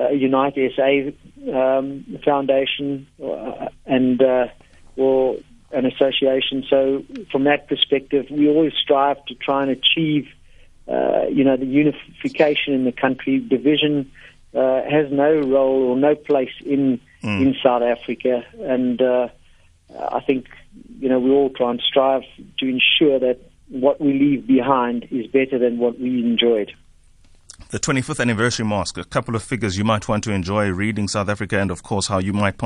uh, 0.00 0.08
Unite 0.10 0.54
SA 0.76 1.10
um, 1.52 2.04
Foundation 2.24 3.06
uh, 3.22 3.68
and 3.86 4.22
uh, 4.22 4.46
or 4.96 5.36
an 5.72 5.86
association. 5.86 6.64
So 6.68 7.04
from 7.30 7.44
that 7.44 7.68
perspective, 7.68 8.26
we 8.30 8.48
always 8.48 8.72
strive 8.74 9.24
to 9.26 9.34
try 9.34 9.62
and 9.62 9.70
achieve, 9.70 10.28
uh, 10.88 11.26
you 11.28 11.44
know, 11.44 11.56
the 11.56 11.66
unification 11.66 12.74
in 12.74 12.84
the 12.84 12.92
country. 12.92 13.38
Division 13.38 14.10
uh, 14.54 14.82
has 14.82 15.10
no 15.10 15.32
role 15.32 15.90
or 15.90 15.96
no 15.96 16.14
place 16.14 16.52
in 16.64 17.00
mm. 17.22 17.40
in 17.42 17.54
South 17.62 17.82
Africa, 17.82 18.44
and 18.60 19.00
uh, 19.00 19.28
I 19.96 20.20
think 20.20 20.48
you 20.98 21.08
know 21.08 21.20
we 21.20 21.30
all 21.30 21.50
try 21.50 21.70
and 21.70 21.80
strive 21.80 22.22
to 22.58 22.66
ensure 22.66 23.18
that 23.20 23.38
what 23.68 24.00
we 24.00 24.12
leave 24.12 24.46
behind 24.46 25.06
is 25.10 25.26
better 25.28 25.58
than 25.58 25.78
what 25.78 26.00
we 26.00 26.20
enjoyed 26.24 26.72
the 27.70 27.78
25th 27.78 28.18
anniversary 28.18 28.66
mask, 28.66 28.98
a 28.98 29.04
couple 29.04 29.36
of 29.36 29.44
figures 29.44 29.78
you 29.78 29.84
might 29.84 30.08
want 30.08 30.24
to 30.24 30.32
enjoy 30.32 30.68
reading 30.70 31.06
South 31.06 31.28
Africa 31.28 31.56
and, 31.60 31.70
of 31.70 31.84
course, 31.84 32.08
how 32.08 32.18
you 32.18 32.32
might 32.32 32.60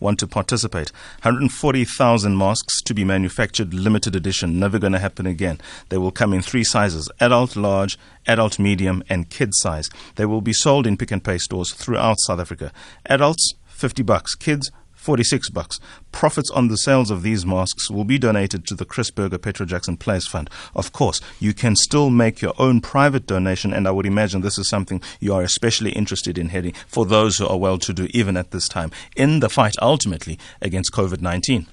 want 0.00 0.18
to 0.18 0.26
participate. 0.26 0.90
140,000 1.22 2.36
masks 2.36 2.82
to 2.82 2.92
be 2.92 3.04
manufactured, 3.04 3.72
limited 3.72 4.16
edition, 4.16 4.58
never 4.58 4.80
going 4.80 4.92
to 4.92 4.98
happen 4.98 5.26
again. 5.26 5.60
They 5.90 5.98
will 5.98 6.10
come 6.10 6.32
in 6.32 6.42
three 6.42 6.64
sizes 6.64 7.08
adult, 7.20 7.54
large, 7.54 7.96
adult, 8.26 8.58
medium, 8.58 9.04
and 9.08 9.30
kid 9.30 9.54
size. 9.54 9.90
They 10.16 10.26
will 10.26 10.40
be 10.40 10.52
sold 10.52 10.88
in 10.88 10.96
Pick 10.96 11.12
n 11.12 11.20
Pay 11.20 11.38
stores 11.38 11.72
throughout 11.72 12.18
South 12.18 12.40
Africa. 12.40 12.72
Adults, 13.06 13.54
50 13.68 14.02
bucks. 14.02 14.34
Kids, 14.34 14.72
46 14.98 15.48
bucks. 15.50 15.80
Profits 16.12 16.50
on 16.50 16.68
the 16.68 16.76
sales 16.76 17.10
of 17.10 17.22
these 17.22 17.46
masks 17.46 17.90
will 17.90 18.04
be 18.04 18.18
donated 18.18 18.66
to 18.66 18.74
the 18.74 18.84
Chris 18.84 19.10
Burger 19.10 19.38
Petro 19.38 19.64
Jackson 19.64 19.96
Players 19.96 20.26
Fund. 20.26 20.50
Of 20.74 20.92
course, 20.92 21.20
you 21.40 21.54
can 21.54 21.76
still 21.76 22.10
make 22.10 22.42
your 22.42 22.54
own 22.58 22.80
private 22.80 23.26
donation, 23.26 23.72
and 23.72 23.88
I 23.88 23.92
would 23.92 24.06
imagine 24.06 24.42
this 24.42 24.58
is 24.58 24.68
something 24.68 25.00
you 25.20 25.32
are 25.32 25.42
especially 25.42 25.92
interested 25.92 26.36
in 26.36 26.50
heading 26.50 26.74
for 26.86 27.06
those 27.06 27.38
who 27.38 27.46
are 27.46 27.56
well 27.56 27.78
to 27.78 27.92
do, 27.92 28.08
even 28.10 28.36
at 28.36 28.50
this 28.50 28.68
time, 28.68 28.90
in 29.16 29.40
the 29.40 29.48
fight 29.48 29.76
ultimately 29.80 30.38
against 30.60 30.92
COVID 30.92 31.22
19. 31.22 31.66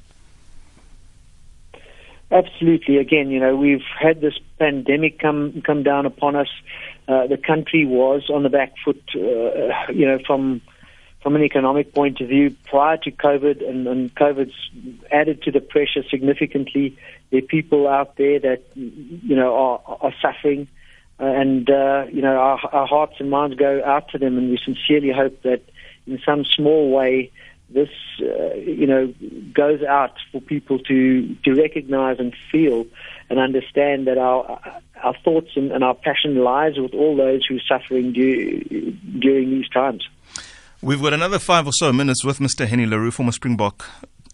Absolutely. 2.31 2.97
Again, 2.97 3.29
you 3.29 3.39
know, 3.39 3.55
we've 3.55 3.83
had 3.99 4.21
this 4.21 4.33
pandemic 4.59 5.19
come 5.19 5.61
come 5.65 5.83
down 5.83 6.05
upon 6.05 6.35
us. 6.35 6.49
Uh, 7.07 7.27
the 7.27 7.37
country 7.37 7.85
was 7.85 8.29
on 8.29 8.43
the 8.43 8.49
back 8.49 8.73
foot, 8.83 9.01
uh, 9.15 9.91
you 9.91 10.05
know, 10.05 10.19
from 10.25 10.61
from 11.25 11.35
an 11.35 11.41
economic 11.41 11.91
point 11.91 12.21
of 12.21 12.27
view 12.29 12.55
prior 12.65 12.97
to 12.97 13.09
COVID, 13.09 13.67
and, 13.67 13.87
and 13.87 14.13
COVID's 14.13 14.53
added 15.11 15.41
to 15.41 15.51
the 15.51 15.59
pressure 15.59 16.03
significantly. 16.07 16.95
There 17.31 17.39
are 17.39 17.41
people 17.41 17.87
out 17.87 18.15
there 18.15 18.39
that 18.41 18.61
you 18.75 19.35
know 19.35 19.55
are, 19.55 19.97
are 20.01 20.13
suffering, 20.21 20.67
uh, 21.19 21.23
and 21.25 21.67
uh, 21.67 22.05
you 22.11 22.21
know 22.21 22.37
our, 22.37 22.59
our 22.71 22.85
hearts 22.85 23.15
and 23.17 23.31
minds 23.31 23.55
go 23.55 23.81
out 23.83 24.09
to 24.09 24.19
them, 24.19 24.37
and 24.37 24.51
we 24.51 24.59
sincerely 24.63 25.11
hope 25.11 25.41
that 25.41 25.63
in 26.05 26.21
some 26.23 26.45
small 26.45 26.91
way 26.91 27.31
this 27.71 27.89
uh, 28.21 28.53
you 28.53 28.85
know 28.85 29.11
goes 29.51 29.81
out 29.81 30.13
for 30.31 30.39
people 30.39 30.77
to 30.77 31.35
to 31.43 31.55
recognize 31.55 32.19
and 32.19 32.35
feel 32.51 32.85
and 33.31 33.39
understand 33.39 34.05
that 34.05 34.19
our 34.19 34.61
our 35.01 35.15
thoughts 35.23 35.49
and, 35.55 35.71
and 35.71 35.83
our 35.83 35.95
passion 35.95 36.35
lies 36.43 36.77
with 36.77 36.93
all 36.93 37.15
those 37.15 37.43
who 37.47 37.55
are 37.55 37.67
suffering 37.67 38.13
du- 38.13 38.91
during 39.19 39.49
these 39.49 39.67
times. 39.69 40.07
We've 40.81 41.01
got 41.01 41.13
another 41.13 41.39
five 41.39 41.65
or 41.67 41.73
so 41.73 41.91
minutes 41.93 42.23
with 42.23 42.39
Mr. 42.39 42.67
Henny 42.67 42.85
le 42.85 42.99
Roux, 42.99 43.11
former 43.11 43.31
Springbok 43.31 43.85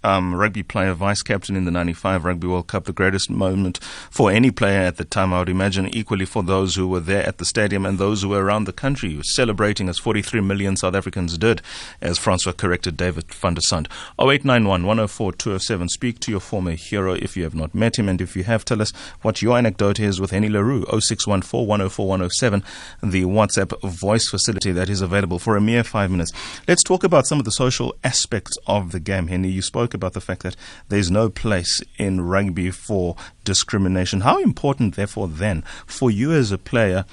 um, 0.03 0.34
rugby 0.34 0.63
player, 0.63 0.93
vice 0.93 1.22
captain 1.22 1.55
in 1.55 1.65
the 1.65 1.72
95 1.72 2.25
Rugby 2.25 2.48
World 2.48 2.67
Cup, 2.67 2.86
the 2.86 2.93
greatest 2.93 3.29
moment 3.29 3.79
for 4.10 4.31
any 4.31 4.50
player 4.50 4.79
at 4.79 4.98
the 4.98 5.05
time, 5.05 5.34
I 5.34 5.39
would 5.39 5.50
imagine, 5.50 5.93
equally 5.96 6.25
for 6.25 6.41
those 6.41 6.75
who 6.75 6.88
were 6.88 7.00
there 7.00 7.27
at 7.27 7.38
the 7.38 7.46
stadium 7.46 7.86
and 7.86 8.00
those 8.00 8.24
who 8.24 8.29
were 8.29 8.43
around 8.43 8.63
the 8.63 8.74
country, 8.74 9.20
celebrating 9.24 9.88
as 9.88 10.00
43 10.00 10.41
million 10.41 10.75
South 10.75 10.96
Africans 10.96 11.38
did, 11.38 11.62
as 12.01 12.17
Francois 12.17 12.53
corrected 12.53 12.98
David 12.98 13.31
van 13.34 13.53
der 13.53 13.62
Sand. 13.62 13.88
0891 14.20 14.86
104 14.88 15.34
207. 15.34 15.89
Speak 15.89 16.20
to 16.20 16.31
your 16.31 16.39
former 16.39 16.72
hero 16.72 17.13
if 17.13 17.38
you 17.38 17.43
have 17.43 17.55
not 17.55 17.75
met 17.75 18.00
him, 18.00 18.10
and 18.10 18.20
if 18.22 18.36
you 18.36 18.43
have, 18.43 18.65
tell 18.65 18.81
us 18.81 18.91
what 19.22 19.41
your 19.41 19.58
anecdote 19.58 20.00
is 20.00 20.20
with 20.20 20.31
Henny 20.31 20.50
LaRue. 20.50 20.72
Roux. 20.72 20.86
0614 21.01 21.67
104 21.67 22.08
107, 22.08 22.63
the 23.03 23.24
WhatsApp 23.24 23.79
voice 23.81 24.29
facility 24.29 24.72
that 24.72 24.89
is 24.89 25.01
available 25.01 25.39
for 25.39 25.58
a 25.58 25.62
mere 25.62 25.84
five 25.84 26.10
minutes. 26.12 26.31
Let's 26.67 26.84
talk 26.84 27.03
about 27.03 27.27
some 27.27 27.39
of 27.39 27.46
the 27.46 27.51
social 27.51 27.96
aspects 28.03 28.58
of 28.67 28.91
the 28.91 29.00
game, 29.00 29.27
Henny. 29.27 29.50
You 29.50 29.62
spoke 29.62 29.90
spoke 29.91 29.95
about 29.95 30.13
the 30.13 30.21
fact 30.21 30.43
that 30.43 30.55
there's 30.88 31.12
no 31.12 31.29
place 31.29 31.81
in 31.98 32.21
rugby 32.21 32.71
for 32.71 33.15
discrimination. 33.43 34.21
How 34.21 34.41
important, 34.41 34.95
therefore, 34.95 35.27
then, 35.27 35.63
for 35.86 36.10
you 36.10 36.31
as 36.31 36.51
a 36.51 36.57
player, 36.57 37.03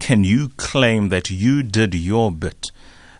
can 0.00 0.24
you 0.24 0.48
claim 0.56 1.10
that 1.10 1.30
you 1.30 1.62
did 1.62 1.94
your 1.94 2.32
bit 2.32 2.72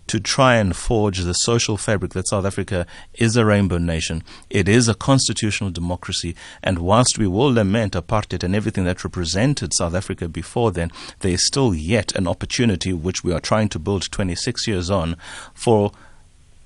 to 0.08 0.18
try 0.18 0.56
and 0.56 0.74
forge 0.74 1.20
the 1.20 1.32
social 1.32 1.76
fabric 1.76 2.12
that 2.12 2.28
South 2.28 2.44
Africa 2.44 2.84
is 3.14 3.36
a 3.36 3.44
rainbow 3.44 3.78
nation. 3.78 4.24
It 4.50 4.68
is 4.68 4.88
a 4.88 4.94
constitutional 4.94 5.70
democracy. 5.70 6.34
And 6.60 6.80
whilst 6.80 7.18
we 7.18 7.28
will 7.28 7.54
lament 7.54 7.92
apartheid 7.94 8.42
and 8.42 8.54
everything 8.54 8.84
that 8.84 9.04
represented 9.04 9.72
South 9.72 9.94
Africa 9.94 10.28
before 10.28 10.72
then, 10.72 10.90
there 11.20 11.32
is 11.32 11.46
still 11.46 11.72
yet 11.72 12.16
an 12.16 12.26
opportunity 12.26 12.92
which 12.92 13.22
we 13.22 13.32
are 13.32 13.40
trying 13.40 13.68
to 13.70 13.78
build 13.78 14.10
26 14.10 14.66
years 14.66 14.90
on 14.90 15.16
for 15.54 15.92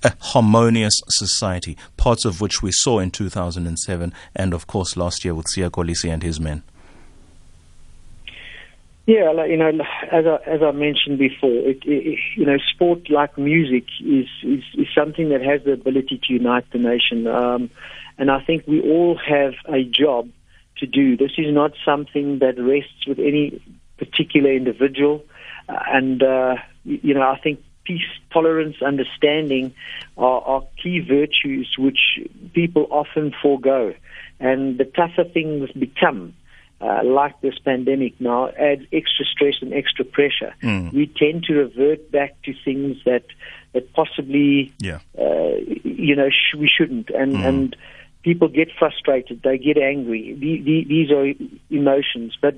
a 0.03 0.13
harmonious 0.19 1.01
society, 1.07 1.77
parts 1.97 2.25
of 2.25 2.41
which 2.41 2.61
we 2.61 2.71
saw 2.71 2.99
in 2.99 3.11
2007 3.11 4.13
and, 4.35 4.53
of 4.53 4.67
course, 4.67 4.95
last 4.95 5.25
year 5.25 5.33
with 5.33 5.47
Siya 5.47 5.69
Kolisi 5.69 6.11
and 6.11 6.23
his 6.23 6.39
men. 6.39 6.63
Yeah, 9.07 9.45
you 9.45 9.55
know, 9.55 9.71
as 10.11 10.25
I, 10.25 10.35
as 10.45 10.61
I 10.61 10.71
mentioned 10.71 11.17
before, 11.17 11.49
it, 11.49 11.79
it, 11.85 12.19
you 12.35 12.45
know, 12.45 12.57
sport 12.57 13.09
like 13.09 13.37
music 13.37 13.85
is, 14.01 14.27
is, 14.43 14.63
is 14.73 14.87
something 14.93 15.29
that 15.29 15.41
has 15.41 15.63
the 15.63 15.71
ability 15.71 16.19
to 16.27 16.33
unite 16.33 16.65
the 16.73 16.77
nation. 16.77 17.25
Um, 17.25 17.69
and 18.17 18.29
I 18.29 18.43
think 18.43 18.67
we 18.67 18.81
all 18.81 19.17
have 19.17 19.53
a 19.69 19.83
job 19.83 20.27
to 20.79 20.85
do. 20.85 21.15
This 21.15 21.31
is 21.37 21.53
not 21.53 21.71
something 21.85 22.39
that 22.39 22.59
rests 22.59 23.07
with 23.07 23.17
any 23.17 23.61
particular 23.97 24.51
individual. 24.51 25.23
Uh, 25.69 25.79
and, 25.87 26.21
uh, 26.21 26.55
you 26.83 27.13
know, 27.13 27.21
I 27.21 27.39
think 27.39 27.63
peace, 27.87 28.11
tolerance, 28.31 28.77
understanding 28.81 29.73
are, 30.17 30.41
are 30.41 30.63
key 30.81 30.99
virtues 30.99 31.67
which 31.77 32.01
people 32.53 32.85
often 32.91 33.33
forego. 33.41 33.93
And 34.39 34.77
the 34.77 34.85
tougher 34.85 35.23
things 35.23 35.71
become, 35.71 36.33
uh, 36.79 37.01
like 37.03 37.39
this 37.41 37.57
pandemic 37.57 38.19
now 38.19 38.49
adds 38.49 38.83
extra 38.91 39.25
stress 39.25 39.55
and 39.61 39.73
extra 39.73 40.05
pressure. 40.05 40.53
Mm. 40.61 40.93
We 40.93 41.07
tend 41.07 41.45
to 41.45 41.53
revert 41.53 42.11
back 42.11 42.39
to 42.43 42.53
things 42.65 42.97
that 43.05 43.25
that 43.73 43.93
possibly, 43.93 44.73
yeah. 44.79 44.99
uh, 45.17 45.55
you 45.83 46.15
know, 46.15 46.29
sh- 46.29 46.55
we 46.55 46.69
shouldn't. 46.75 47.09
And 47.09 47.33
mm. 47.33 47.45
and 47.47 47.75
people 48.27 48.49
get 48.49 48.69
frustrated, 48.77 49.41
they 49.43 49.57
get 49.57 49.77
angry. 49.77 50.33
The, 50.33 50.61
the, 50.61 50.83
these 50.83 51.11
are 51.11 51.33
emotions, 51.69 52.37
but 52.41 52.55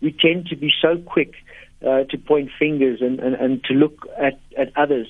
we 0.00 0.10
tend 0.10 0.46
to 0.46 0.56
be 0.56 0.72
so 0.80 0.96
quick 0.96 1.34
uh, 1.86 2.04
to 2.04 2.18
point 2.18 2.50
fingers 2.58 3.00
and, 3.00 3.20
and, 3.20 3.34
and 3.34 3.64
to 3.64 3.74
look 3.74 4.06
at, 4.18 4.38
at 4.56 4.72
others. 4.76 5.08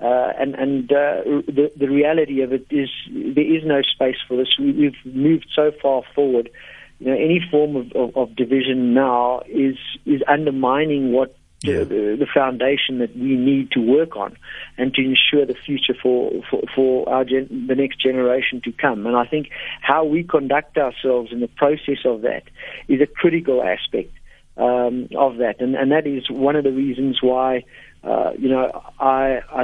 Uh, 0.00 0.32
and 0.38 0.54
and 0.54 0.92
uh, 0.92 1.24
the 1.48 1.72
the 1.76 1.88
reality 1.88 2.40
of 2.42 2.52
it 2.52 2.64
is 2.70 2.88
there 3.12 3.56
is 3.56 3.64
no 3.64 3.82
space 3.82 4.14
for 4.28 4.36
this. 4.36 4.46
We, 4.56 4.70
we've 4.70 5.14
moved 5.14 5.48
so 5.56 5.72
far 5.82 6.02
forward 6.14 6.50
you 6.98 7.06
know, 7.06 7.14
any 7.14 7.40
form 7.50 7.76
of, 7.76 7.92
of, 7.92 8.16
of 8.16 8.36
division 8.36 8.94
now 8.94 9.42
is 9.48 9.76
is 10.04 10.20
undermining 10.26 11.12
what 11.12 11.36
yeah. 11.62 11.78
the, 11.78 12.16
the, 12.18 12.26
foundation 12.32 12.98
that 12.98 13.16
we 13.16 13.36
need 13.36 13.72
to 13.72 13.80
work 13.80 14.16
on 14.16 14.36
and 14.76 14.94
to 14.94 15.02
ensure 15.02 15.46
the 15.46 15.54
future 15.66 15.94
for 16.00 16.30
for, 16.50 16.62
for 16.74 17.08
our 17.08 17.24
gen, 17.24 17.66
the 17.68 17.74
next 17.74 18.00
generation 18.00 18.60
to 18.64 18.72
come. 18.72 19.06
And 19.06 19.16
I 19.16 19.26
think 19.26 19.50
how 19.80 20.04
we 20.04 20.24
conduct 20.24 20.76
ourselves 20.76 21.32
in 21.32 21.40
the 21.40 21.48
process 21.48 22.04
of 22.04 22.22
that 22.22 22.44
is 22.88 23.00
a 23.00 23.06
critical 23.06 23.62
aspect 23.62 24.12
um, 24.58 25.08
of 25.16 25.38
that, 25.38 25.60
and 25.60 25.74
and 25.74 25.92
that 25.92 26.06
is 26.06 26.28
one 26.28 26.56
of 26.56 26.64
the 26.64 26.72
reasons 26.72 27.22
why 27.22 27.64
uh, 28.04 28.32
you 28.38 28.48
know, 28.48 28.70
I, 29.00 29.40
I, 29.50 29.62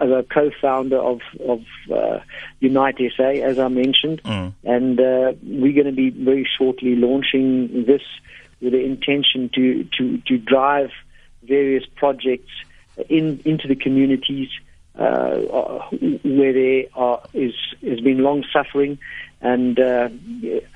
as 0.00 0.10
a 0.10 0.24
co-founder 0.28 0.98
of, 0.98 1.20
of 1.46 1.62
uh, 1.92 2.20
Unite 2.58 2.98
SA, 3.16 3.22
as 3.22 3.58
I 3.58 3.68
mentioned, 3.68 4.22
mm. 4.24 4.52
and 4.64 5.00
uh, 5.00 5.32
we're 5.42 5.72
going 5.72 5.86
to 5.86 5.92
be 5.92 6.10
very 6.10 6.48
shortly 6.58 6.96
launching 6.96 7.84
this 7.84 8.02
with 8.60 8.72
the 8.72 8.84
intention 8.84 9.50
to, 9.54 9.84
to, 9.96 10.18
to 10.26 10.38
drive 10.38 10.90
various 11.44 11.84
projects 11.94 12.50
in, 13.08 13.40
into 13.44 13.68
the 13.68 13.76
communities 13.76 14.48
uh, 14.96 15.36
where 16.22 16.52
there 16.52 16.84
are, 16.94 17.22
is, 17.32 17.54
has 17.82 18.00
been 18.00 18.18
long 18.18 18.44
suffering 18.52 18.98
and 19.40 19.78
uh, 19.78 20.08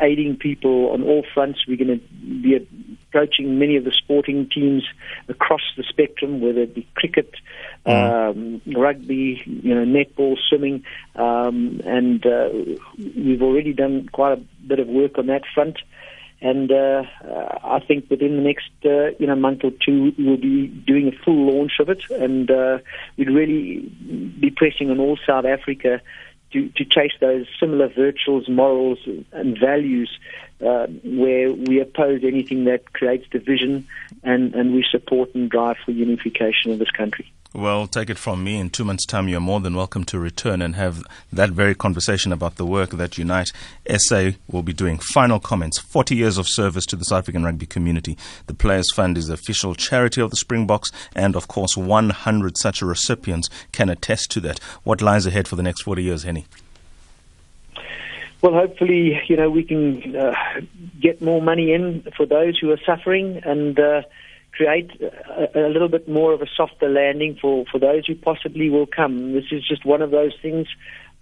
aiding 0.01 0.37
people 0.37 0.91
on 0.91 1.03
all 1.03 1.27
fronts. 1.35 1.67
We're 1.67 1.77
going 1.77 2.01
to 2.01 2.07
be 2.41 2.67
approaching 3.15 3.59
many 3.59 3.77
of 3.77 3.85
the 3.85 3.93
sporting 3.93 4.49
teams 4.53 4.83
across 5.29 5.61
the 5.77 5.85
spectrum, 5.89 6.41
whether 6.41 6.63
it 6.63 6.75
be 6.75 6.87
cricket, 6.95 7.33
mm. 7.87 8.31
um, 8.31 8.61
rugby, 8.75 9.41
you 9.47 9.75
know, 9.75 9.85
netball, 9.85 10.37
swimming, 10.49 10.83
um, 11.15 11.81
and 11.85 12.27
uh, 12.27 12.49
we've 12.99 13.43
already 13.43 13.73
done 13.73 14.09
quite 14.13 14.33
a 14.33 14.43
bit 14.67 14.81
of 14.81 14.89
work 14.89 15.17
on 15.17 15.27
that 15.27 15.43
front. 15.55 15.79
And 16.41 16.73
uh, 16.73 17.05
I 17.63 17.81
think 17.87 18.11
within 18.11 18.37
the 18.37 18.43
next 18.43 18.69
uh, 18.85 19.17
you 19.19 19.27
know 19.27 19.37
month 19.37 19.61
or 19.65 19.71
two, 19.71 20.13
we'll 20.19 20.37
be 20.37 20.67
doing 20.67 21.09
a 21.09 21.25
full 21.25 21.55
launch 21.57 21.75
of 21.81 21.89
it, 21.89 22.03
and 22.11 22.51
uh, 22.51 22.79
we'd 23.17 23.31
really 23.31 23.81
be 24.41 24.51
pressing 24.55 24.91
on 24.91 24.99
all 24.99 25.17
South 25.27 25.47
Africa 25.47 26.03
to, 26.55 26.69
to 26.71 26.85
chase 26.85 27.13
those 27.21 27.47
similar 27.61 27.89
virtues, 27.89 28.49
morals, 28.49 28.99
and 29.33 29.59
values 29.59 30.19
uh, 30.65 30.87
where 31.03 31.53
we 31.53 31.81
oppose 31.81 32.23
anything 32.25 32.65
that 32.65 32.93
creates 32.93 33.29
division 33.29 33.87
and, 34.23 34.55
and 34.55 34.73
we 34.73 34.85
support 34.89 35.35
and 35.35 35.51
drive 35.51 35.77
for 35.85 35.91
unification 35.91 36.71
of 36.73 36.79
this 36.79 36.91
country. 36.91 37.31
Well, 37.55 37.87
take 37.87 38.11
it 38.11 38.19
from 38.19 38.43
me. 38.43 38.59
In 38.59 38.69
two 38.69 38.85
months' 38.85 39.07
time, 39.07 39.29
you're 39.29 39.39
more 39.39 39.61
than 39.61 39.77
welcome 39.77 40.03
to 40.07 40.19
return 40.19 40.61
and 40.61 40.75
have 40.75 41.05
that 41.33 41.51
very 41.51 41.77
conversation 41.77 42.33
about 42.33 42.57
the 42.57 42.67
work 42.67 42.91
that 42.91 43.17
Unite 43.17 43.53
SA 43.97 44.31
will 44.51 44.65
be 44.65 44.73
doing. 44.73 44.99
Final 44.99 45.39
comments 45.39 45.79
40 45.79 46.17
years 46.17 46.37
of 46.37 46.49
service 46.49 46.85
to 46.87 46.97
the 46.97 47.05
South 47.05 47.21
African 47.21 47.45
rugby 47.45 47.67
community. 47.67 48.19
The 48.49 48.55
Players 48.55 48.93
Fund 48.93 49.17
is 49.17 49.29
the 49.29 49.35
official 49.35 49.77
charity 49.77 50.21
of 50.21 50.31
the 50.31 50.37
Springboks, 50.37 50.91
and 51.15 51.37
of 51.37 51.47
course, 51.47 51.77
100 51.77 52.59
such 52.59 52.83
recipients 52.83 53.49
can 53.71 53.89
attest 53.89 54.33
to 54.33 54.41
that. 54.41 54.59
What 54.83 55.01
lies 55.01 55.25
ahead 55.25 55.47
for 55.47 55.55
the 55.55 55.63
next 55.63 55.83
40 55.83 56.03
years, 56.03 56.25
Henny? 56.25 56.47
Well, 58.43 58.55
hopefully, 58.55 59.23
you 59.29 59.37
know, 59.37 59.49
we 59.49 59.63
can 59.63 60.17
uh, 60.17 60.35
get 61.01 61.23
more 61.23 61.41
money 61.41 61.73
in 61.73 62.05
for 62.17 62.27
those 62.27 62.59
who 62.59 62.73
are 62.73 62.81
suffering 62.85 63.41
and. 63.45 63.79
Uh, 63.79 64.03
create 64.57 64.91
a, 65.01 65.67
a, 65.67 65.69
little 65.69 65.89
bit 65.89 66.09
more 66.09 66.33
of 66.33 66.41
a 66.41 66.47
softer 66.57 66.89
landing 66.89 67.37
for, 67.41 67.65
for 67.71 67.79
those 67.79 68.07
who 68.07 68.15
possibly 68.15 68.71
will 68.71 68.87
come. 68.87 69.33
This 69.33 69.45
is 69.51 69.67
just 69.67 69.85
one 69.85 70.03
of 70.03 70.11
those 70.11 70.33
things 70.41 70.67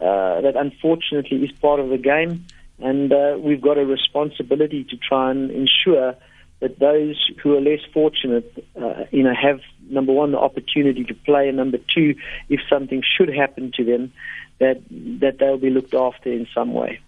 uh, 0.00 0.40
that 0.42 0.54
unfortunately 0.56 1.38
is 1.38 1.52
part 1.60 1.80
of 1.80 1.88
the 1.88 1.98
game, 1.98 2.46
and 2.78 3.12
uh, 3.12 3.36
we've 3.38 3.60
got 3.60 3.78
a 3.78 3.84
responsibility 3.84 4.84
to 4.84 4.96
try 4.96 5.30
and 5.30 5.50
ensure 5.50 6.16
that 6.62 6.78
those 6.78 7.28
who 7.42 7.56
are 7.56 7.60
less 7.60 7.80
fortunate, 7.92 8.64
uh, 8.80 9.04
you 9.10 9.24
know, 9.24 9.34
have 9.34 9.60
number 9.90 10.12
one 10.12 10.30
the 10.30 10.38
opportunity 10.38 11.02
to 11.02 11.12
play, 11.12 11.48
and 11.48 11.56
number 11.56 11.78
two, 11.92 12.14
if 12.48 12.60
something 12.70 13.02
should 13.02 13.28
happen 13.28 13.72
to 13.74 13.84
them, 13.84 14.12
that 14.60 14.80
that 14.90 15.38
they'll 15.40 15.58
be 15.58 15.70
looked 15.70 15.92
after 15.92 16.30
in 16.30 16.46
some 16.54 16.72
way. 16.72 17.00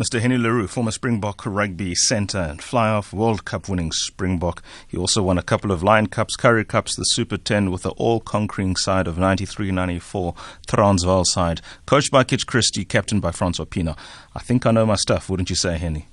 Mr. 0.00 0.18
Henny 0.18 0.38
le 0.38 0.50
Roux, 0.50 0.66
former 0.66 0.90
Springbok 0.90 1.44
rugby 1.44 1.94
centre 1.94 2.38
and 2.38 2.62
fly-half 2.62 3.12
World 3.12 3.44
Cup 3.44 3.68
winning 3.68 3.92
Springbok. 3.92 4.62
He 4.88 4.96
also 4.96 5.22
won 5.22 5.36
a 5.36 5.42
couple 5.42 5.70
of 5.70 5.82
Lion 5.82 6.06
Cups, 6.06 6.34
Currie 6.34 6.64
Cups, 6.64 6.96
the 6.96 7.04
Super 7.04 7.36
10 7.36 7.70
with 7.70 7.82
the 7.82 7.90
all-conquering 7.90 8.76
side 8.76 9.06
of 9.06 9.16
93-94 9.16 10.34
Transvaal 10.66 11.26
side. 11.26 11.60
Coached 11.84 12.10
by 12.10 12.24
Kitch 12.24 12.46
Christie, 12.46 12.86
captained 12.86 13.20
by 13.20 13.30
Francois 13.30 13.66
Pienaar. 13.66 13.98
I 14.34 14.38
think 14.38 14.64
I 14.64 14.70
know 14.70 14.86
my 14.86 14.96
stuff, 14.96 15.28
wouldn't 15.28 15.50
you 15.50 15.56
say, 15.56 15.76
Henny? 15.76 16.08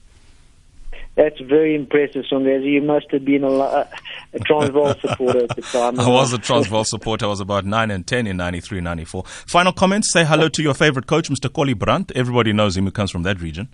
That's 1.19 1.37
very 1.41 1.75
impressive, 1.75 2.23
Songazi. 2.31 2.71
You 2.71 2.81
must 2.81 3.11
have 3.11 3.25
been 3.25 3.43
a, 3.43 3.49
a 3.49 4.39
Transvaal 4.45 4.95
supporter 5.01 5.43
at 5.43 5.53
the 5.53 5.61
time. 5.63 5.99
I 5.99 6.07
was 6.07 6.31
a 6.31 6.37
Transvaal 6.37 6.85
supporter. 6.85 7.25
I 7.25 7.27
was 7.27 7.41
about 7.41 7.65
9 7.65 7.91
and 7.91 8.07
10 8.07 8.25
in 8.25 8.37
93, 8.37 8.79
94. 8.79 9.25
Final 9.25 9.73
comments. 9.73 10.13
Say 10.13 10.23
hello 10.23 10.47
to 10.47 10.63
your 10.63 10.73
favorite 10.73 11.07
coach, 11.07 11.29
Mr. 11.29 11.51
Collie 11.51 11.73
Brandt. 11.73 12.13
Everybody 12.15 12.53
knows 12.53 12.77
him 12.77 12.85
who 12.85 12.91
comes 12.91 13.11
from 13.11 13.23
that 13.23 13.41
region. 13.41 13.67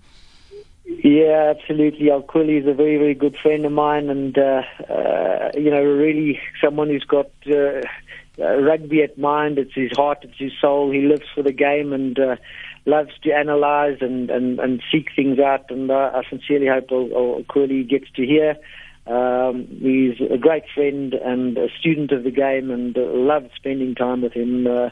Yeah, 0.86 1.53
absolutely. 1.55 2.10
Al 2.10 2.23
Quilly 2.23 2.58
is 2.58 2.67
a 2.67 2.73
very, 2.73 2.97
very 2.97 3.13
good 3.13 3.38
friend 3.38 3.63
of 3.63 3.71
mine, 3.71 4.10
and 4.10 4.36
uh, 4.36 4.63
uh, 4.89 5.51
you 5.53 5.69
know, 5.69 5.84
really 5.84 6.39
someone 6.63 6.89
who's 6.89 7.03
got 7.03 7.29
uh, 7.45 7.81
uh, 8.39 8.58
rugby 8.58 9.03
at 9.03 9.19
mind. 9.19 9.60
It's 9.60 9.75
his 9.75 9.91
heart, 9.95 10.17
it's 10.23 10.39
his 10.39 10.53
soul. 10.60 10.89
He 10.91 11.01
lives 11.01 11.27
for 11.36 11.43
the 11.43 11.51
game, 11.51 11.93
and 11.93 12.17
uh, 12.17 12.38
loves 12.85 13.11
to 13.23 13.31
analyze 13.31 13.97
and, 14.01 14.29
and, 14.29 14.59
and 14.59 14.81
seek 14.91 15.09
things 15.15 15.39
out. 15.39 15.69
And 15.69 15.89
uh, 15.91 16.11
I 16.13 16.23
sincerely 16.29 16.67
hope 16.67 17.47
Curly 17.47 17.83
gets 17.83 18.09
to 18.15 18.25
hear. 18.25 18.55
Um, 19.07 19.67
he's 19.67 20.19
a 20.31 20.37
great 20.37 20.63
friend 20.73 21.13
and 21.13 21.57
a 21.57 21.67
student 21.79 22.11
of 22.11 22.23
the 22.23 22.31
game, 22.31 22.71
and 22.71 22.97
uh, 22.97 23.01
loved 23.01 23.51
spending 23.55 23.93
time 23.93 24.21
with 24.21 24.33
him 24.33 24.65
uh, 24.65 24.89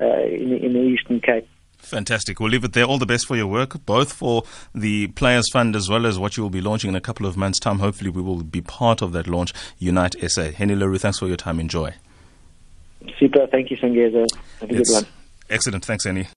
uh, 0.00 0.22
in, 0.24 0.52
in 0.52 0.72
the 0.72 0.80
Eastern 0.80 1.20
Cape. 1.20 1.48
Fantastic. 1.78 2.40
We'll 2.40 2.50
leave 2.50 2.64
it 2.64 2.72
there. 2.72 2.84
All 2.84 2.98
the 2.98 3.06
best 3.06 3.26
for 3.26 3.36
your 3.36 3.46
work, 3.46 3.84
both 3.84 4.12
for 4.12 4.44
the 4.74 5.08
Players 5.08 5.50
Fund 5.52 5.76
as 5.76 5.88
well 5.88 6.06
as 6.06 6.18
what 6.18 6.36
you 6.36 6.42
will 6.42 6.50
be 6.50 6.60
launching 6.60 6.88
in 6.88 6.96
a 6.96 7.00
couple 7.00 7.26
of 7.26 7.36
months' 7.36 7.60
time. 7.60 7.80
Hopefully, 7.80 8.10
we 8.10 8.22
will 8.22 8.42
be 8.42 8.60
part 8.60 9.02
of 9.02 9.12
that 9.12 9.26
launch. 9.26 9.52
Unite 9.78 10.14
SA. 10.28 10.52
Henny 10.52 10.74
le 10.74 10.88
Roux, 10.88 10.98
thanks 10.98 11.18
for 11.18 11.26
your 11.26 11.36
time. 11.36 11.60
Enjoy. 11.60 11.92
Super. 13.18 13.46
Thank 13.48 13.70
you, 13.70 13.76
Sangeza. 13.76 14.26
Have 14.60 14.70
a 14.70 14.74
it's 14.74 14.90
good 14.90 15.04
one. 15.04 15.12
Excellent. 15.50 15.84
Thanks, 15.84 16.04
Henny. 16.04 16.28